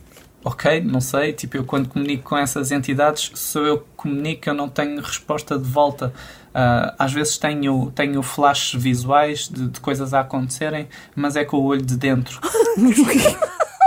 ok, 0.45 0.79
não 0.81 1.01
sei, 1.01 1.33
tipo, 1.33 1.57
eu 1.57 1.65
quando 1.65 1.89
comunico 1.89 2.29
com 2.29 2.37
essas 2.37 2.71
entidades, 2.71 3.31
sou 3.35 3.65
eu 3.65 3.79
que 3.79 3.85
comunico, 3.97 4.47
eu 4.49 4.53
não 4.53 4.69
tenho 4.69 5.01
resposta 5.01 5.57
de 5.57 5.65
volta. 5.69 6.13
Ah, 6.53 6.93
às 6.97 7.11
vezes 7.13 7.37
tenho, 7.37 7.91
tenho 7.93 8.23
flashes 8.23 8.81
visuais 8.81 9.49
de, 9.51 9.67
de 9.67 9.79
coisas 9.79 10.13
a 10.13 10.21
acontecerem, 10.21 10.87
mas 11.15 11.35
é 11.35 11.43
com 11.43 11.57
o 11.57 11.63
olho 11.65 11.81
de 11.85 11.97
dentro. 11.97 12.39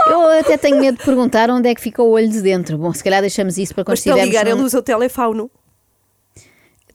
Eu 0.07 0.29
até 0.41 0.57
tenho 0.57 0.81
medo 0.81 0.99
de 0.99 1.05
perguntar 1.05 1.51
onde 1.51 1.69
é 1.69 1.75
que 1.75 1.81
fica 1.81 2.03
o 2.03 2.11
olho 2.11 2.29
de 2.29 2.41
dentro. 2.41 2.77
Bom, 2.79 2.93
se 2.93 3.05
calhar 3.05 3.21
deixamos 3.21 3.59
isso 3.59 3.75
para 3.75 3.85
quando 3.85 3.97
Mas 3.97 4.03
para 4.05 4.25
ligar, 4.25 4.45
num- 4.47 4.51
ele 4.53 4.63
usa 4.63 4.79
o 4.79 4.83
telefauno. 4.83 5.51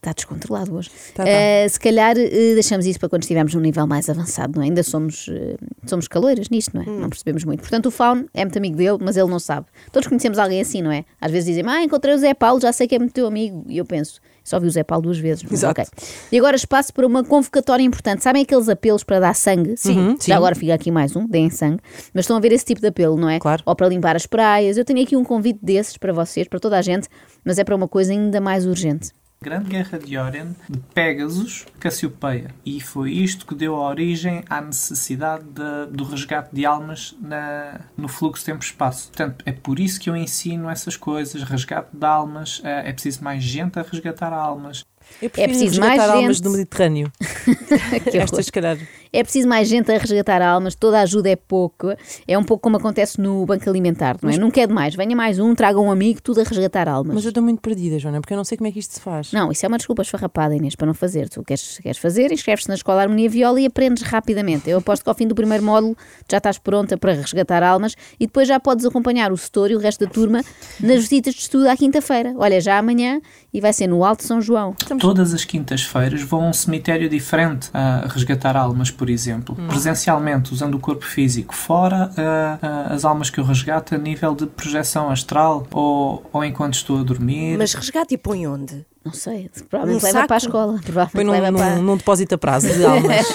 Está 0.06 0.12
descontrolado 0.12 0.72
hoje. 0.72 0.88
Tá, 1.12 1.24
tá. 1.24 1.28
Eh, 1.28 1.68
se 1.68 1.80
calhar 1.80 2.16
eh, 2.16 2.54
deixamos 2.54 2.86
isso 2.86 2.96
para 3.00 3.08
quando 3.08 3.22
estivermos 3.22 3.52
num 3.52 3.60
nível 3.60 3.88
mais 3.88 4.08
avançado, 4.08 4.52
não 4.54 4.62
é? 4.62 4.66
Ainda 4.66 4.84
somos, 4.84 5.28
eh, 5.28 5.56
somos 5.84 6.06
caloiras 6.06 6.48
nisto, 6.48 6.76
não 6.76 6.82
é? 6.82 6.88
Hum. 6.88 7.00
Não 7.00 7.08
percebemos 7.08 7.44
muito. 7.44 7.62
Portanto, 7.62 7.86
o 7.86 7.90
Faun 7.90 8.24
é 8.32 8.44
muito 8.44 8.56
amigo 8.56 8.76
dele, 8.76 8.98
mas 9.00 9.16
ele 9.16 9.28
não 9.28 9.40
sabe. 9.40 9.66
Todos 9.90 10.06
conhecemos 10.06 10.38
alguém 10.38 10.60
assim, 10.60 10.80
não 10.80 10.92
é? 10.92 11.04
Às 11.20 11.32
vezes 11.32 11.46
dizem, 11.46 11.64
ah, 11.66 11.82
encontrei 11.82 12.14
o 12.14 12.18
Zé 12.18 12.34
Paulo, 12.34 12.60
já 12.60 12.72
sei 12.72 12.86
que 12.86 12.94
é 12.94 13.00
muito 13.00 13.14
teu 13.14 13.26
amigo. 13.26 13.64
E 13.68 13.78
eu 13.78 13.84
penso, 13.84 14.20
só 14.44 14.60
vi 14.60 14.68
o 14.68 14.70
Zé 14.70 14.84
Paulo 14.84 15.02
duas 15.02 15.18
vezes. 15.18 15.42
Mas 15.42 15.54
Exato. 15.54 15.80
ok. 15.80 15.92
E 16.30 16.38
agora 16.38 16.54
espaço 16.54 16.94
para 16.94 17.04
uma 17.04 17.24
convocatória 17.24 17.82
importante. 17.82 18.22
Sabem 18.22 18.42
aqueles 18.42 18.68
apelos 18.68 19.02
para 19.02 19.18
dar 19.18 19.34
sangue? 19.34 19.76
Sim. 19.76 19.98
Uhum, 19.98 20.10
sim. 20.20 20.30
Já 20.30 20.36
agora 20.36 20.54
fica 20.54 20.72
aqui 20.72 20.92
mais 20.92 21.16
um, 21.16 21.26
deem 21.26 21.50
sangue. 21.50 21.80
Mas 22.14 22.26
estão 22.26 22.36
a 22.36 22.40
ver 22.40 22.52
esse 22.52 22.64
tipo 22.64 22.80
de 22.80 22.86
apelo, 22.86 23.16
não 23.16 23.28
é? 23.28 23.40
Claro. 23.40 23.60
Ou 23.66 23.74
para 23.74 23.88
limpar 23.88 24.14
as 24.14 24.24
praias. 24.24 24.76
Eu 24.76 24.84
tenho 24.84 25.02
aqui 25.02 25.16
um 25.16 25.24
convite 25.24 25.58
desses 25.60 25.96
para 25.96 26.12
vocês, 26.12 26.46
para 26.46 26.60
toda 26.60 26.78
a 26.78 26.82
gente, 26.82 27.08
mas 27.44 27.58
é 27.58 27.64
para 27.64 27.74
uma 27.74 27.88
coisa 27.88 28.12
ainda 28.12 28.40
mais 28.40 28.64
urgente. 28.66 29.10
Grande 29.46 29.70
Guerra 29.70 29.98
de 29.98 30.18
Orien 30.18 30.56
de 30.68 30.78
Pégasus, 30.92 31.66
Cassiopeia. 31.78 32.50
E 32.64 32.80
foi 32.80 33.12
isto 33.12 33.46
que 33.46 33.54
deu 33.54 33.76
a 33.76 33.88
origem 33.88 34.42
à 34.50 34.60
necessidade 34.60 35.44
de- 35.44 35.86
do 35.96 36.02
resgate 36.02 36.48
de 36.52 36.66
almas 36.66 37.14
na- 37.20 37.80
no 37.96 38.08
fluxo 38.08 38.44
tempo-espaço. 38.44 39.06
Portanto, 39.08 39.44
é 39.46 39.52
por 39.52 39.78
isso 39.78 40.00
que 40.00 40.10
eu 40.10 40.16
ensino 40.16 40.68
essas 40.68 40.96
coisas. 40.96 41.44
Resgate 41.44 41.90
de 41.96 42.04
almas, 42.04 42.60
é 42.64 42.88
é 42.90 42.92
preciso 42.92 43.22
mais 43.22 43.42
gente 43.44 43.78
a 43.78 43.82
resgatar 43.82 44.32
almas. 44.32 44.84
Eu 45.22 45.30
prefiro 45.30 45.52
preciso 45.56 45.80
resgatar 45.80 45.96
mais 45.98 46.10
almas 46.10 46.36
gente. 46.38 46.42
do 46.44 46.50
Mediterrâneo. 46.50 47.12
Estas, 48.12 48.46
se 48.46 48.52
calhar. 48.52 48.76
É 49.12 49.22
preciso 49.22 49.48
mais 49.48 49.68
gente 49.68 49.90
a 49.90 49.98
resgatar 49.98 50.42
almas, 50.42 50.74
toda 50.74 50.98
a 50.98 51.02
ajuda 51.02 51.28
é 51.28 51.36
pouco. 51.36 51.94
É 52.26 52.38
um 52.38 52.44
pouco 52.44 52.62
como 52.62 52.76
acontece 52.76 53.20
no 53.20 53.44
banco 53.46 53.68
alimentar, 53.68 54.16
não 54.22 54.30
é? 54.30 54.36
Nunca 54.36 54.60
é 54.60 54.66
demais. 54.66 54.94
Venha 54.94 55.16
mais 55.16 55.38
um, 55.38 55.54
traga 55.54 55.78
um 55.78 55.90
amigo, 55.90 56.20
tudo 56.22 56.40
a 56.40 56.44
resgatar 56.44 56.88
almas. 56.88 57.14
Mas 57.14 57.24
eu 57.24 57.30
estou 57.30 57.42
muito 57.42 57.60
perdida, 57.60 57.98
Joana, 57.98 58.20
porque 58.20 58.32
eu 58.32 58.36
não 58.36 58.44
sei 58.44 58.56
como 58.56 58.68
é 58.68 58.72
que 58.72 58.78
isto 58.78 58.94
se 58.94 59.00
faz. 59.00 59.32
Não, 59.32 59.50
isso 59.50 59.64
é 59.64 59.68
uma 59.68 59.78
desculpa 59.78 60.02
esfarrapada, 60.02 60.54
Inês, 60.54 60.74
para 60.74 60.86
não 60.86 60.94
fazer. 60.94 61.28
Tu 61.28 61.42
queres, 61.42 61.78
queres 61.78 61.98
fazer, 61.98 62.32
inscreves-te 62.32 62.68
na 62.68 62.74
Escola 62.74 63.02
Harmonia 63.02 63.28
Viola 63.28 63.60
e 63.60 63.66
aprendes 63.66 64.02
rapidamente. 64.02 64.68
Eu 64.68 64.78
aposto 64.78 65.02
que 65.02 65.08
ao 65.08 65.14
fim 65.14 65.26
do 65.26 65.34
primeiro 65.34 65.64
módulo 65.64 65.96
já 66.30 66.38
estás 66.38 66.58
pronta 66.58 66.96
para 66.96 67.12
resgatar 67.12 67.62
almas 67.62 67.94
e 68.18 68.26
depois 68.26 68.48
já 68.48 68.58
podes 68.58 68.84
acompanhar 68.84 69.32
o 69.32 69.36
setor 69.36 69.70
e 69.70 69.76
o 69.76 69.78
resto 69.78 70.04
da 70.04 70.10
turma 70.10 70.42
nas 70.80 71.00
visitas 71.00 71.34
de 71.34 71.40
estudo 71.40 71.68
à 71.68 71.76
quinta-feira. 71.76 72.34
Olha, 72.36 72.60
já 72.60 72.78
amanhã 72.78 73.20
e 73.52 73.60
vai 73.60 73.72
ser 73.72 73.86
no 73.86 74.04
Alto 74.04 74.22
São 74.24 74.40
João. 74.40 74.74
Todas 75.00 75.32
as 75.32 75.44
quintas-feiras 75.44 76.22
vão 76.22 76.46
a 76.46 76.48
um 76.48 76.52
cemitério 76.52 77.08
diferente 77.08 77.70
a 77.72 78.06
resgatar 78.08 78.56
almas, 78.56 78.90
por 78.96 79.10
exemplo. 79.10 79.54
Presencialmente, 79.68 80.52
usando 80.52 80.74
o 80.74 80.78
corpo 80.80 81.04
físico. 81.04 81.54
Fora 81.54 82.10
ah, 82.16 82.58
ah, 82.62 82.94
as 82.94 83.04
almas 83.04 83.30
que 83.30 83.38
eu 83.38 83.44
resgato 83.44 83.94
a 83.94 83.98
nível 83.98 84.34
de 84.34 84.46
projeção 84.46 85.10
astral 85.10 85.66
ou, 85.70 86.24
ou 86.32 86.44
enquanto 86.44 86.74
estou 86.74 87.00
a 87.00 87.02
dormir. 87.02 87.56
Mas 87.58 87.74
resgate 87.74 88.14
e 88.14 88.18
põe 88.18 88.46
onde? 88.46 88.84
Não 89.04 89.12
sei, 89.12 89.48
provavelmente 89.70 90.02
Num 90.02 90.06
leva 90.06 90.18
saco? 90.18 90.26
para 90.28 90.36
a 90.36 90.38
escola. 90.38 90.80
Provavelmente 90.82 91.12
Põe 91.12 91.24
num, 91.24 91.32
leva 91.32 91.52
para... 91.56 91.76
num, 91.76 91.82
num 91.82 91.96
depósito 91.96 92.34
a 92.34 92.38
prazo 92.38 92.68
de 92.72 92.82
almas. 92.84 93.26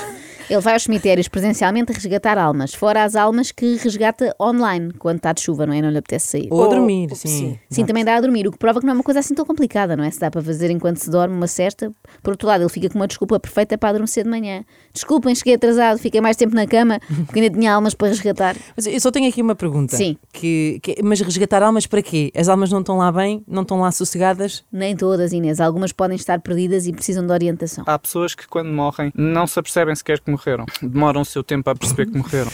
Ele 0.52 0.60
vai 0.60 0.74
aos 0.74 0.84
cemitérios 0.84 1.30
presencialmente 1.30 1.92
a 1.92 1.96
resgatar 1.96 2.38
almas, 2.38 2.74
fora 2.74 3.04
as 3.06 3.16
almas 3.16 3.52
que 3.54 3.78
resgata 3.78 4.36
online, 4.40 4.92
quando 5.00 5.16
está 5.18 5.32
de 5.32 5.40
chuva, 5.42 5.66
não 5.66 5.74
é? 5.74 5.82
Não 5.82 5.90
lhe 5.90 5.98
apetece 5.98 6.28
sair. 6.28 6.48
Ou 6.52 6.62
a 6.62 6.66
Ou- 6.66 6.70
dormir, 6.76 7.08
ou- 7.10 7.16
sim. 7.16 7.28
sim. 7.30 7.60
Sim, 7.70 7.86
também 7.86 8.04
dá 8.04 8.16
a 8.16 8.22
dormir, 8.22 8.46
o 8.48 8.52
que 8.52 8.58
prova 8.58 8.82
que 8.82 8.86
não 8.86 8.92
é 8.92 8.96
uma 8.98 9.04
coisa 9.04 9.22
assim 9.22 9.34
tão 9.34 9.46
complicada, 9.46 9.96
não 9.96 10.04
é? 10.04 10.12
Se 10.12 10.20
dá 10.20 10.30
para 10.30 10.42
fazer 10.42 10.70
enquanto 10.70 10.98
se 10.98 11.10
dorme 11.10 11.34
uma 11.34 11.48
cesta. 11.48 11.90
Por 12.22 12.32
outro 12.32 12.48
lado, 12.50 12.62
ele 12.64 12.70
fica 12.70 12.90
com 12.90 13.00
uma 13.00 13.08
desculpa 13.08 13.40
perfeita 13.40 13.78
para 13.78 13.90
adormecer 13.92 14.26
de 14.26 14.30
manhã. 14.30 14.66
Desculpem, 14.94 15.34
cheguei 15.34 15.54
atrasado, 15.54 15.98
fiquei 16.00 16.20
mais 16.20 16.36
tempo 16.36 16.54
na 16.54 16.68
cama 16.68 17.00
porque 17.26 17.40
ainda 17.40 17.58
tinha 17.58 17.74
almas 17.74 17.94
para 17.94 18.10
resgatar. 18.10 18.58
Mas 18.76 18.86
eu 18.88 19.00
só 19.00 19.10
tenho 19.10 19.30
aqui 19.30 19.42
uma 19.42 19.56
pergunta. 19.56 19.96
Sim. 19.96 20.18
Que, 20.34 20.80
que- 20.84 20.98
mas 21.02 21.22
resgatar 21.22 21.64
almas 21.64 21.88
para 21.88 22.02
quê? 22.02 22.30
As 22.36 22.50
almas 22.50 22.70
não 22.70 22.82
estão 22.82 22.98
lá 22.98 23.10
bem? 23.10 23.42
Não 23.48 23.62
estão 23.62 23.80
lá 23.80 23.90
sossegadas? 23.90 24.66
Nem 24.70 24.98
todas, 24.98 25.32
Inês. 25.32 25.62
Algumas 25.62 25.94
podem 25.94 26.18
estar 26.18 26.42
perdidas 26.42 26.88
e 26.88 26.92
precisam 26.92 27.26
de 27.26 27.32
orientação. 27.32 27.86
Há 27.88 27.98
pessoas 27.98 28.36
que, 28.36 28.46
quando 28.50 28.70
morrem, 28.70 29.14
não 29.16 29.48
se 29.48 29.58
apercebem 29.58 29.96
sequer 29.96 30.20
que 30.20 30.30
morreram. 30.30 30.41
Demoram 30.82 31.22
o 31.22 31.26
seu 31.26 31.44
tempo 31.44 31.70
a 31.70 31.76
perceber 31.76 32.08
que 32.08 32.18
morreram. 32.18 32.52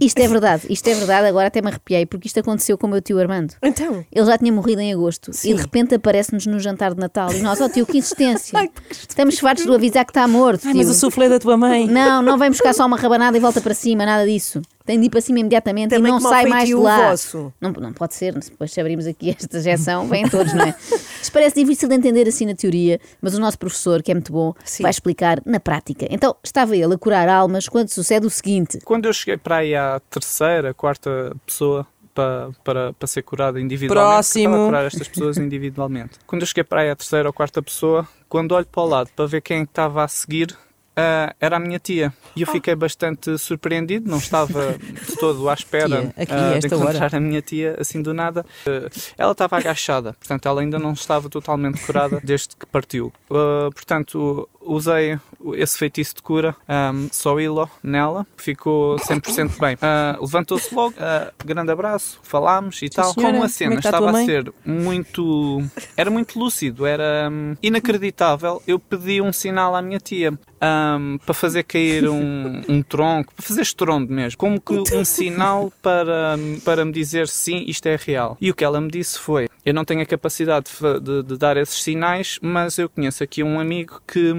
Isto 0.00 0.18
é 0.18 0.26
verdade, 0.26 0.66
isto 0.68 0.88
é 0.88 0.94
verdade, 0.94 1.28
agora 1.28 1.46
até 1.46 1.62
me 1.62 1.68
arrepiei, 1.68 2.04
porque 2.04 2.26
isto 2.26 2.40
aconteceu 2.40 2.76
com 2.76 2.88
o 2.88 2.90
meu 2.90 3.00
tio 3.00 3.18
Armando. 3.20 3.54
Então, 3.62 4.04
Ele 4.10 4.26
já 4.26 4.36
tinha 4.36 4.52
morrido 4.52 4.80
em 4.80 4.92
agosto 4.92 5.30
e 5.44 5.54
de 5.54 5.60
repente 5.60 5.94
aparece-nos 5.94 6.46
no 6.46 6.58
jantar 6.58 6.94
de 6.94 7.00
Natal 7.00 7.32
e 7.32 7.40
nós, 7.40 7.60
ó 7.60 7.68
tio, 7.68 7.86
que 7.86 7.98
insistência. 7.98 8.58
Estamos 8.90 9.38
fartos 9.38 9.64
de 9.64 9.70
o 9.70 9.74
avisar 9.74 10.04
que 10.04 10.10
está 10.10 10.26
morto. 10.26 10.66
Ai, 10.66 10.74
mas 10.74 10.90
o 10.90 10.94
soufflé 10.94 11.28
da 11.28 11.38
tua 11.38 11.56
mãe. 11.56 11.86
Não, 11.86 12.20
não 12.22 12.36
vem 12.36 12.50
buscar 12.50 12.74
só 12.74 12.84
uma 12.86 12.96
rabanada 12.96 13.36
e 13.36 13.40
volta 13.40 13.60
para 13.60 13.72
cima, 13.72 14.04
nada 14.04 14.26
disso. 14.26 14.60
Tem 14.86 15.00
de 15.00 15.06
ir 15.06 15.10
para 15.10 15.22
cima 15.22 15.38
imediatamente 15.38 15.90
Também 15.90 16.10
e 16.10 16.12
não 16.12 16.20
sai 16.20 16.44
mais 16.44 16.68
de 16.68 16.74
lá. 16.74 17.10
vosso. 17.10 17.50
Não, 17.58 17.72
não 17.72 17.92
pode 17.92 18.14
ser, 18.14 18.34
depois 18.34 18.70
se 18.70 18.78
abrimos 18.78 19.06
aqui 19.06 19.30
esta 19.30 19.56
injeção, 19.56 20.06
vêm 20.06 20.28
todos, 20.28 20.52
não 20.52 20.62
é? 20.66 20.74
Isto 21.22 21.32
parece 21.32 21.54
difícil 21.58 21.88
de 21.88 21.94
entender 21.94 22.28
assim 22.28 22.44
na 22.44 22.54
teoria, 22.54 23.00
mas 23.20 23.34
o 23.34 23.40
nosso 23.40 23.58
professor, 23.58 24.02
que 24.02 24.10
é 24.10 24.14
muito 24.14 24.30
bom, 24.30 24.52
Sim. 24.62 24.82
vai 24.82 24.90
explicar 24.90 25.40
na 25.46 25.58
prática. 25.58 26.06
Então, 26.10 26.36
estava 26.44 26.76
ele 26.76 26.92
a 26.92 26.98
curar 26.98 27.30
almas 27.30 27.66
quando 27.66 27.88
sucede 27.88 28.26
o 28.26 28.30
seguinte: 28.30 28.78
Quando 28.84 29.06
eu 29.06 29.12
cheguei 29.14 29.38
para 29.38 29.56
aí 29.56 29.74
à 29.74 29.98
terceira, 30.10 30.74
quarta 30.74 31.34
pessoa 31.46 31.86
para, 32.14 32.50
para, 32.62 32.92
para 32.92 33.08
ser 33.08 33.22
curada 33.22 33.58
individualmente, 33.58 34.12
Próximo. 34.12 34.54
a 34.54 34.66
curar 34.66 34.84
estas 34.84 35.08
pessoas 35.08 35.38
individualmente. 35.38 36.18
Quando 36.26 36.42
eu 36.42 36.46
cheguei 36.46 36.64
para 36.64 36.82
aí 36.82 36.90
à 36.90 36.96
terceira 36.96 37.28
ou 37.28 37.32
quarta 37.32 37.62
pessoa, 37.62 38.06
quando 38.28 38.52
olho 38.52 38.66
para 38.66 38.82
o 38.82 38.86
lado 38.86 39.10
para 39.16 39.26
ver 39.26 39.40
quem 39.40 39.60
é 39.60 39.62
estava 39.62 40.04
a 40.04 40.08
seguir, 40.08 40.54
ah, 40.96 41.34
era 41.40 41.56
a 41.56 41.60
minha 41.60 41.78
tia. 41.78 42.12
E 42.36 42.42
eu 42.42 42.46
fiquei 42.46 42.74
bastante 42.74 43.36
surpreendido, 43.38 44.08
não 44.10 44.18
estava 44.18 44.72
de 44.78 45.16
todo 45.16 45.48
à 45.48 45.54
espera 45.54 46.12
Tia, 46.12 46.14
ah, 46.28 46.58
de 46.58 46.66
encontrar 46.66 47.04
hora. 47.04 47.16
a 47.16 47.20
minha 47.20 47.40
tia 47.42 47.76
assim 47.78 48.02
do 48.02 48.12
nada. 48.14 48.44
Ah, 48.66 48.90
ela 49.16 49.32
estava 49.32 49.56
agachada, 49.56 50.12
portanto 50.14 50.46
ela 50.46 50.60
ainda 50.60 50.78
não 50.78 50.92
estava 50.92 51.28
totalmente 51.28 51.80
curada 51.84 52.20
desde 52.24 52.56
que 52.56 52.66
partiu. 52.66 53.12
Ah, 53.30 53.70
portanto, 53.72 54.48
usei 54.64 55.18
esse 55.54 55.78
feitiço 55.78 56.16
de 56.16 56.22
cura, 56.22 56.56
um, 56.68 57.08
só 57.12 57.38
Ilo, 57.38 57.68
nela, 57.82 58.26
ficou 58.36 58.96
100% 58.96 59.58
bem. 59.60 59.76
Ah, 59.80 60.16
Levantou-se 60.20 60.74
logo, 60.74 60.94
ah, 60.98 61.32
grande 61.44 61.70
abraço, 61.70 62.18
falámos 62.22 62.80
e 62.82 62.88
tal. 62.88 63.12
senhora. 63.12 63.32
Como 63.32 63.42
a 63.42 63.46
é 63.46 63.48
cena 63.48 63.74
está 63.74 63.88
a 63.88 63.90
estava 63.90 64.10
tua 64.10 64.20
a 64.20 64.24
ser 64.24 64.52
muito. 64.64 65.62
Era 65.96 66.10
muito 66.10 66.38
lúcido, 66.38 66.86
era 66.86 67.28
hum, 67.30 67.54
inacreditável. 67.62 68.62
Eu 68.66 68.78
pedi 68.78 69.20
um 69.20 69.32
sinal 69.32 69.74
à 69.74 69.82
minha 69.82 69.98
tia 69.98 70.32
hum, 70.32 71.18
para 71.24 71.34
fazer 71.34 71.64
cair 71.64 72.08
um, 72.08 72.62
um 72.68 72.82
tronco, 72.82 73.34
para 73.34 73.44
fazer 73.44 73.62
estrondo 73.62 74.12
mesmo, 74.12 74.38
como 74.38 74.60
que 74.60 74.72
um 74.94 75.04
sinal 75.04 75.72
para, 75.82 76.36
para 76.64 76.84
me 76.84 76.92
dizer 76.92 77.28
sim, 77.28 77.64
isto 77.66 77.86
é 77.86 77.96
real. 77.96 78.36
E 78.40 78.50
o 78.50 78.54
que 78.54 78.64
ela 78.64 78.80
me 78.80 78.90
disse 78.90 79.18
foi: 79.18 79.48
Eu 79.64 79.74
não 79.74 79.84
tenho 79.84 80.00
a 80.00 80.06
capacidade 80.06 80.66
de 80.70 81.04
de, 81.04 81.22
de 81.22 81.36
dar 81.36 81.56
esses 81.56 81.82
sinais, 81.82 82.38
mas 82.42 82.78
eu 82.78 82.88
conheço 82.88 83.22
aqui 83.22 83.42
um 83.42 83.60
amigo 83.60 84.00
que. 84.06 84.32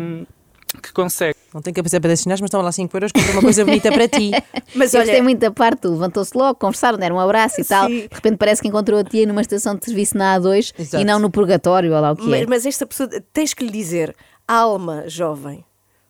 Que 0.82 0.94
consegue. 0.94 1.36
Não 1.54 1.62
tenho 1.62 1.74
capacidade 1.74 2.02
para 2.02 2.10
dar 2.10 2.18
sinais, 2.18 2.42
mas 2.42 2.50
estão 2.50 2.62
lá 2.62 2.72
5 2.72 2.98
euros, 2.98 3.12
compra 3.12 3.32
uma 3.32 3.42
coisa 3.42 3.64
bonita 3.64 3.90
para 3.92 4.08
ti. 4.08 4.32
mas 4.76 4.94
eu 4.94 5.00
olha, 5.00 5.08
gostei 5.08 5.22
muito 5.22 5.40
da 5.40 5.52
parte, 5.52 5.88
levantou-se 5.88 6.38
logo, 6.38 6.60
conversaram, 6.60 6.98
deram 6.98 7.16
um 7.16 7.20
abraço 7.20 7.62
e 7.62 7.64
tal. 7.64 7.88
Sim. 7.88 8.08
De 8.08 8.10
repente 8.12 8.38
parece 8.38 8.62
que 8.62 8.68
encontrou 8.68 9.00
a 9.00 9.04
tia 9.04 9.26
numa 9.26 9.42
estação 9.42 9.76
de 9.76 9.86
serviço 9.86 10.18
na 10.18 10.38
A2 10.38 10.74
Exato. 10.78 11.02
e 11.02 11.06
não 11.06 11.18
no 11.18 11.32
purgatório, 11.32 11.94
ou 11.94 12.02
lá 12.02 12.12
o 12.12 12.16
que 12.16 12.28
mas, 12.28 12.42
é. 12.42 12.46
mas 12.46 12.66
esta 12.66 12.86
pessoa, 12.86 13.10
tens 13.32 13.54
que 13.54 13.64
lhe 13.64 13.72
dizer, 13.72 14.14
alma 14.48 15.06
jovem. 15.08 15.64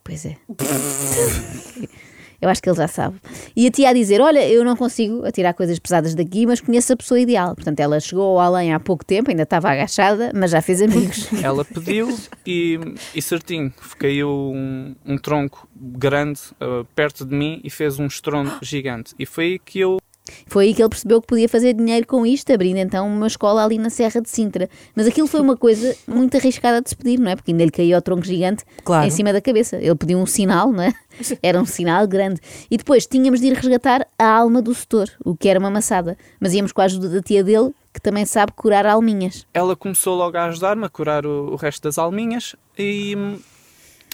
Pois 0.04 0.26
é. 0.26 0.38
Eu 2.42 2.50
acho 2.50 2.62
que 2.62 2.70
ele 2.70 2.78
já 2.78 2.88
sabe. 2.88 3.16
E 3.56 3.68
a 3.68 3.72
tia 3.72 3.90
a 3.90 3.94
dizer: 3.94 4.22
Olha, 4.22 4.48
eu 4.48 4.64
não 4.64 4.76
consigo 4.76 5.26
atirar 5.26 5.54
coisas 5.54 5.80
pesadas 5.80 6.16
daqui, 6.16 6.46
mas 6.46 6.62
conheço 6.62 6.94
a 6.94 6.96
pessoa 6.96 7.20
ideal. 7.20 7.56
Portanto, 7.56 7.80
ela 7.80 8.00
chegou 8.00 8.40
ao 8.40 8.40
além 8.40 8.74
há 8.74 8.80
pouco 8.80 9.06
tempo, 9.06 9.30
ainda 9.30 9.44
estava 9.44 9.70
agachada, 9.70 10.32
mas 10.34 10.52
já 10.52 10.62
fez 10.62 10.82
amigos. 10.82 11.28
Ela 11.42 11.64
pediu 11.64 12.16
e, 12.46 12.80
e 13.14 13.22
certinho, 13.22 13.74
caiu 13.98 14.30
um, 14.30 14.96
um 15.06 15.18
tronco 15.18 15.68
grande 15.76 16.40
ah, 16.60 16.84
perto 16.96 17.26
de 17.26 17.36
mim 17.36 17.62
e 17.64 17.70
fez 17.70 18.00
um 18.00 18.08
estrondo 18.08 18.52
gigante. 18.62 19.14
E 19.20 19.26
foi 19.26 19.46
aí 19.46 19.60
que 19.60 19.80
eu 19.80 20.00
Foi 20.48 20.66
aí 20.66 20.74
que 20.74 20.82
ele 20.82 20.90
percebeu 20.90 21.22
que 21.22 21.28
podia 21.28 21.48
fazer 21.48 21.74
dinheiro 21.74 22.06
com 22.08 22.26
isto, 22.26 22.52
abrindo 22.52 22.78
então 22.78 23.08
uma 23.08 23.28
escola 23.28 23.64
ali 23.64 23.78
na 23.78 23.90
Serra 23.90 24.22
de 24.22 24.30
Sintra. 24.30 24.70
Mas 24.96 25.08
aquilo 25.08 25.28
foi 25.28 25.40
uma 25.40 25.56
coisa 25.56 25.96
muito 26.08 26.36
arriscada 26.38 26.82
de 26.82 26.90
se 26.90 26.96
pedir, 26.96 27.20
não 27.20 27.32
é? 27.32 27.36
Porque 27.36 27.52
ainda 27.52 27.64
lhe 27.66 27.72
caiu 27.72 27.98
o 27.98 28.02
tronco 28.02 28.24
gigante 28.26 28.64
Claro. 28.84 29.06
em 29.08 29.12
cima 29.12 29.32
da 29.32 29.40
cabeça. 29.42 29.78
Ele 29.78 29.96
pediu 29.96 30.18
um 30.18 30.26
sinal, 30.26 30.72
não 30.72 30.84
é? 30.84 30.94
Era 31.44 31.62
um 31.62 31.66
sinal 31.66 32.08
grande. 32.08 32.42
E 32.70 32.78
depois 32.78 33.06
tínhamos 33.06 33.40
de 33.40 33.48
ir 33.48 33.54
resgatar 33.54 34.08
a 34.18 34.26
alma 34.28 34.62
do 34.62 34.74
setor, 34.74 35.10
o 35.24 35.36
que 35.36 35.48
era 35.48 35.60
uma 35.60 35.70
maçada. 35.70 36.18
Mas 36.40 36.54
íamos 36.54 36.72
com 36.72 36.82
a 36.82 36.86
ajuda 36.86 37.08
da 37.08 37.22
tia 37.22 37.44
dele, 37.44 37.72
que 37.94 38.02
também 38.02 38.26
sabe 38.26 38.52
curar 38.54 38.86
alminhas. 38.86 39.46
ela 39.54 39.76
começou 39.76 40.16
logo 40.18 40.38
a 40.38 40.46
ajudar-me 40.46 40.86
a 40.86 40.90
curar 40.90 41.26
o, 41.26 41.54
o 41.54 41.56
resto 41.56 41.84
das 41.84 41.98
alminhas 41.98 42.54
e, 42.78 43.16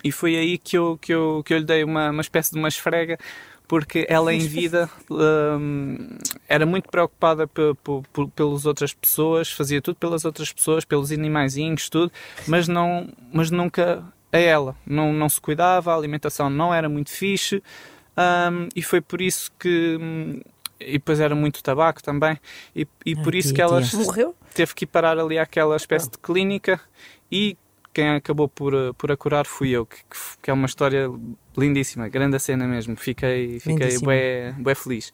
e 0.04 0.12
foi 0.12 0.36
aí 0.36 0.58
que 0.60 0.78
eu, 0.78 0.98
que 1.02 1.12
eu, 1.12 1.42
que 1.44 1.54
eu 1.54 1.58
lhe 1.58 1.66
dei 1.66 1.84
uma, 1.84 2.12
uma 2.12 2.22
espécie 2.22 2.52
de 2.52 2.60
uma 2.60 2.68
esfrega 2.68 3.18
porque 3.72 4.06
ela 4.10 4.34
em 4.34 4.40
vida 4.40 4.90
hum, 5.10 6.10
era 6.50 6.66
muito 6.66 6.90
preocupada 6.90 7.48
pe- 7.48 7.74
pe- 7.82 8.02
pe- 8.12 8.28
pelas 8.36 8.66
outras 8.66 8.94
pessoas, 8.94 9.50
fazia 9.50 9.82
tudo 9.82 9.96
pelas 9.96 10.26
outras 10.26 10.52
pessoas, 10.52 10.84
pelos 10.84 11.10
animaizinhos, 11.10 11.88
tudo, 11.88 12.12
mas, 12.46 12.68
não, 12.68 13.08
mas 13.32 13.50
nunca 13.50 14.04
a 14.30 14.38
ela. 14.38 14.76
Não, 14.86 15.14
não 15.14 15.30
se 15.30 15.40
cuidava, 15.40 15.94
a 15.94 15.96
alimentação 15.96 16.50
não 16.50 16.74
era 16.74 16.90
muito 16.90 17.12
fixe 17.12 17.64
hum, 18.18 18.68
e 18.76 18.82
foi 18.82 19.00
por 19.00 19.22
isso 19.22 19.50
que... 19.58 19.98
hum, 20.02 20.42
e 20.78 20.94
depois 20.94 21.22
era 21.22 21.34
muito 21.34 21.64
tabaco 21.64 22.04
também, 22.04 22.38
e, 22.76 22.86
e 23.06 23.16
por 23.16 23.34
Ah, 23.34 23.38
isso 23.38 23.48
tia, 23.50 23.56
que 23.56 23.62
ela 23.62 23.82
tia. 23.82 24.00
Morreu? 24.00 24.36
teve 24.54 24.76
que 24.76 24.84
ir 24.84 24.88
parar 24.88 25.18
ali 25.18 25.40
àquela 25.40 25.78
espécie 25.78 26.12
de 26.12 26.18
clínica 26.18 26.78
e 27.32 27.56
quem 27.94 28.10
acabou 28.10 28.48
por, 28.48 28.74
uh, 28.74 28.94
por 28.94 29.12
a 29.12 29.18
curar 29.18 29.46
fui 29.46 29.70
eu, 29.70 29.86
que, 29.86 29.98
que 30.42 30.50
é 30.50 30.54
uma 30.54 30.66
história 30.66 31.10
lindíssima, 31.58 32.08
grande 32.08 32.36
a 32.36 32.40
cena 32.40 32.68
mesmo. 32.68 32.96
Fiquei, 32.96 33.60
fiquei 33.60 33.76
Lindíssima. 33.76 34.06
bué, 34.06 34.56
bué 34.58 34.76
feliz. 34.76 35.12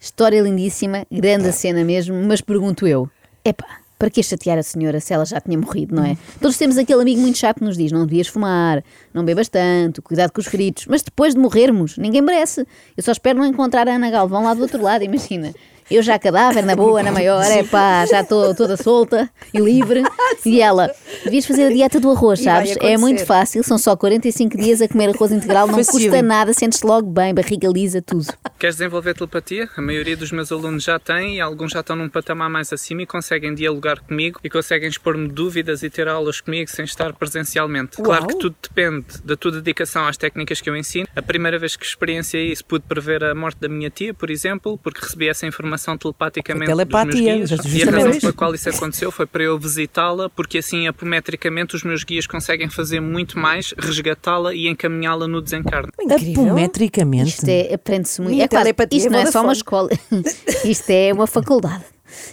História 0.00 0.40
lindíssima, 0.40 1.06
grande 1.10 1.48
a 1.48 1.52
cena 1.52 1.84
mesmo, 1.84 2.14
mas 2.22 2.40
pergunto 2.40 2.86
eu: 2.86 3.10
epá, 3.44 3.80
para 3.98 4.08
que 4.10 4.22
chatear 4.22 4.58
a 4.58 4.62
senhora 4.62 5.00
se 5.00 5.12
ela 5.12 5.24
já 5.24 5.40
tinha 5.40 5.58
morrido, 5.58 5.94
não 5.94 6.04
é? 6.04 6.16
Todos 6.40 6.56
temos 6.56 6.78
aquele 6.78 7.02
amigo 7.02 7.20
muito 7.20 7.36
chato 7.36 7.58
que 7.58 7.64
nos 7.64 7.76
diz: 7.76 7.90
não 7.90 8.06
devias 8.06 8.28
fumar, 8.28 8.84
não 9.12 9.24
bebas 9.24 9.48
tanto, 9.48 10.00
cuidado 10.00 10.30
com 10.30 10.40
os 10.40 10.46
feridos, 10.46 10.86
mas 10.86 11.02
depois 11.02 11.34
de 11.34 11.40
morrermos, 11.40 11.98
ninguém 11.98 12.22
merece. 12.22 12.64
Eu 12.96 13.02
só 13.02 13.10
espero 13.10 13.38
não 13.38 13.46
encontrar 13.46 13.88
a 13.88 13.96
Ana 13.96 14.10
Galvão 14.10 14.44
lá 14.44 14.54
do 14.54 14.62
outro 14.62 14.82
lado, 14.82 15.02
imagina. 15.02 15.52
Eu 15.90 16.02
já 16.02 16.18
cadáver, 16.18 16.64
na 16.64 16.76
boa, 16.76 17.02
na 17.02 17.10
maior, 17.10 17.42
é 17.44 17.62
pá, 17.62 18.04
já 18.04 18.20
estou 18.20 18.54
toda 18.54 18.76
solta 18.76 19.28
e 19.54 19.58
livre. 19.58 20.02
E 20.44 20.60
ela, 20.60 20.90
devias 21.24 21.46
fazer 21.46 21.64
a 21.64 21.68
dieta 21.70 21.98
do 21.98 22.10
arroz, 22.10 22.40
sabes? 22.40 22.76
É 22.80 22.96
muito 22.98 23.24
fácil, 23.26 23.64
são 23.64 23.78
só 23.78 23.96
45 23.96 24.56
dias 24.56 24.82
a 24.82 24.88
comer 24.88 25.14
arroz 25.14 25.32
integral, 25.32 25.66
não 25.66 25.78
custa 25.92 26.22
nada, 26.22 26.52
sentes-te 26.52 26.86
logo 26.86 27.08
bem, 27.10 27.32
barriga 27.34 27.68
lisa, 27.68 28.02
tudo. 28.02 28.26
Queres 28.58 28.74
desenvolver 28.74 29.14
telepatia? 29.14 29.68
A 29.76 29.80
maioria 29.80 30.16
dos 30.16 30.32
meus 30.32 30.50
alunos 30.50 30.82
já 30.82 30.98
tem 30.98 31.36
e 31.36 31.40
alguns 31.40 31.70
já 31.70 31.78
estão 31.78 31.94
num 31.94 32.08
patamar 32.08 32.50
mais 32.50 32.72
acima 32.72 33.02
e 33.02 33.06
conseguem 33.06 33.54
dialogar 33.54 34.00
comigo 34.00 34.40
e 34.42 34.50
conseguem 34.50 34.88
expor-me 34.88 35.28
dúvidas 35.28 35.84
e 35.84 35.88
ter 35.88 36.08
aulas 36.08 36.40
comigo 36.40 36.68
sem 36.68 36.84
estar 36.84 37.12
presencialmente. 37.12 37.98
Claro 37.98 38.26
que 38.26 38.36
tudo 38.36 38.56
depende 38.60 39.06
da 39.22 39.36
tua 39.36 39.52
dedicação 39.52 40.08
às 40.08 40.16
técnicas 40.16 40.60
que 40.60 40.68
eu 40.68 40.76
ensino. 40.76 41.06
A 41.14 41.22
primeira 41.22 41.56
vez 41.56 41.76
que 41.76 41.84
experienciei 41.84 42.50
isso 42.50 42.64
pude 42.64 42.84
prever 42.84 43.22
a 43.22 43.32
morte 43.32 43.60
da 43.60 43.68
minha 43.68 43.90
tia, 43.90 44.12
por 44.12 44.28
exemplo, 44.28 44.76
porque 44.76 45.02
recebi 45.02 45.28
essa 45.28 45.46
informação 45.46 45.96
telepaticamente 45.96 46.66
telepatia, 46.66 47.38
dos 47.38 47.50
meus 47.50 47.60
guias. 47.60 47.74
E 47.74 47.88
a 47.88 47.92
razão 47.92 48.18
pela 48.18 48.32
qual 48.32 48.54
isso 48.56 48.68
aconteceu 48.68 49.12
foi 49.12 49.26
para 49.26 49.44
eu 49.44 49.56
visitá-la, 49.56 50.28
porque 50.28 50.58
assim 50.58 50.88
apometricamente 50.88 51.76
os 51.76 51.84
meus 51.84 52.02
guias 52.02 52.26
conseguem 52.26 52.68
fazer 52.68 52.98
muito 52.98 53.38
mais, 53.38 53.72
resgatá-la 53.78 54.52
e 54.52 54.66
encaminhá-la 54.66 55.28
no 55.28 55.40
desencarne. 55.40 55.92
Incrível. 56.00 56.42
Apometricamente. 56.42 57.28
Isto 57.28 57.48
é, 57.48 57.72
aprende-se 57.72 58.20
muito. 58.20 58.34
Minha 58.34 58.47
É 58.56 58.60
telepatia 58.60 58.98
isto 58.98 59.10
não 59.10 59.18
é 59.18 59.26
só 59.26 59.42
uma 59.42 59.52
escola, 59.52 59.90
isto 60.64 60.90
é 60.90 61.12
uma 61.12 61.26
faculdade. 61.26 61.84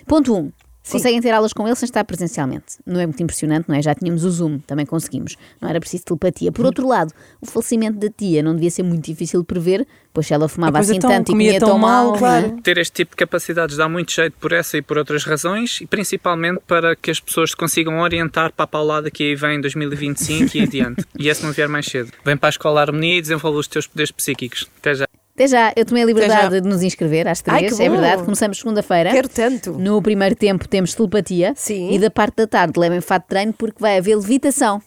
Ponto 0.05 0.34
1. 0.34 0.38
Um, 0.38 0.51
conseguem 0.91 1.19
ter 1.19 1.31
aulas 1.31 1.51
com 1.51 1.65
ele 1.67 1.75
sem 1.75 1.88
estar 1.88 2.03
presencialmente. 2.03 2.77
Não 2.86 3.00
é 3.00 3.05
muito 3.05 3.22
impressionante, 3.22 3.67
não 3.67 3.75
é? 3.75 3.81
Já 3.81 3.95
tínhamos 3.95 4.24
o 4.24 4.29
Zoom, 4.29 4.60
também 4.60 4.86
conseguimos. 4.86 5.36
Não 5.60 5.69
era 5.69 5.79
preciso 5.79 6.05
telepatia. 6.05 6.51
Por 6.51 6.65
outro 6.65 6.88
lado, 6.88 7.12
o 7.41 7.45
falecimento 7.45 7.98
da 7.98 8.10
tia 8.10 8.43
não 8.43 8.53
devia 8.53 8.69
ser 8.69 8.84
muito 8.84 9.03
difícil 9.03 9.41
de 9.41 9.45
prever, 9.45 9.88
pois 10.13 10.27
se 10.27 10.34
ela 10.34 10.48
fumava 10.48 10.79
assim 10.79 10.98
então, 10.98 11.10
tanto 11.10 11.29
e 11.29 11.31
comia 11.31 11.48
comia 11.48 11.60
tão 11.60 11.69
tão 11.69 11.77
mal, 11.79 12.15
é? 12.15 12.19
claro. 12.19 12.62
ter 12.62 12.77
este 12.77 12.93
tipo 12.93 13.12
de 13.12 13.17
capacidades 13.17 13.77
dá 13.77 13.89
muito 13.89 14.12
jeito 14.12 14.36
por 14.39 14.53
essa 14.53 14.77
e 14.77 14.81
por 14.81 14.98
outras 14.98 15.24
razões 15.24 15.81
e 15.81 15.88
principalmente 15.88 16.62
para 16.67 16.95
que 16.95 17.12
as 17.12 17.19
pessoas 17.19 17.51
se 17.51 17.57
consigam 17.57 18.00
orientar 18.00 18.53
para 18.53 18.63
a 18.63 18.67
paulada 18.67 19.10
que 19.10 19.24
aí 19.24 19.36
vem 19.36 19.57
em 19.57 19.62
2025 19.62 20.57
e 20.57 20.62
adiante. 20.62 21.05
E 21.17 21.29
esse 21.29 21.43
não 21.43 21.51
vier 21.53 21.67
mais 21.67 21.86
cedo. 21.86 22.12
Vem 22.24 22.36
para 22.36 22.50
a 22.50 22.51
escola 22.51 22.81
Harmonia 22.81 23.17
e 23.17 23.22
desenvolve 23.22 23.57
os 23.57 23.67
teus 23.67 23.88
poderes 23.88 24.12
psíquicos. 24.12 24.69
Até 24.77 24.93
já. 24.93 25.04
Até 25.36 25.48
já, 25.48 25.74
eu 25.75 25.86
tomei 25.86 26.04
a 26.04 26.06
liberdade 26.06 26.62
de 26.62 26.68
nos 26.68 26.82
inscrever 26.82 27.27
às 27.27 27.44
Ai, 27.46 27.58
três, 27.60 27.75
que 27.75 27.84
é 27.84 27.89
verdade. 27.89 28.24
Começamos 28.24 28.58
segunda-feira. 28.58 29.12
Quero 29.12 29.27
tanto. 29.27 29.74
No 29.74 30.01
primeiro 30.01 30.34
tempo 30.34 30.65
temos 30.65 30.96
telepatia 30.96 31.51
Sim. 31.58 31.92
e 31.92 32.00
da 32.00 32.10
parte 32.10 32.38
da 32.38 32.48
tarde 32.48 32.80
levem 32.80 33.01
fato 33.01 33.24
de 33.24 33.27
treino 33.30 33.51
porque 33.51 33.75
vai 33.82 33.98
haver 33.98 34.15
levitação. 34.15 34.82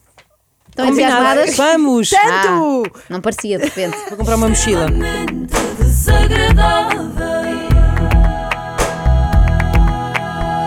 Estão 0.70 0.86
entusiasmadas? 0.86 1.54
Vamos! 1.54 2.08
Tanto! 2.08 2.90
Ah, 2.94 3.00
não 3.10 3.20
parecia, 3.20 3.58
de 3.58 3.64
repente. 3.64 3.94
Vou 4.08 4.16
comprar 4.16 4.36
uma 4.36 4.48
mochila. 4.48 4.86
desagradável, 5.78 7.10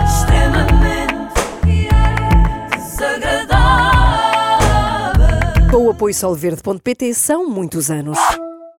extremamente 0.05 1.89
desagradável. 2.77 5.71
Com 5.71 5.87
o 5.87 5.89
apoio 5.89 6.13
solverde.pt 6.13 7.15
são 7.15 7.49
muitos 7.49 7.89
anos. 7.89 8.19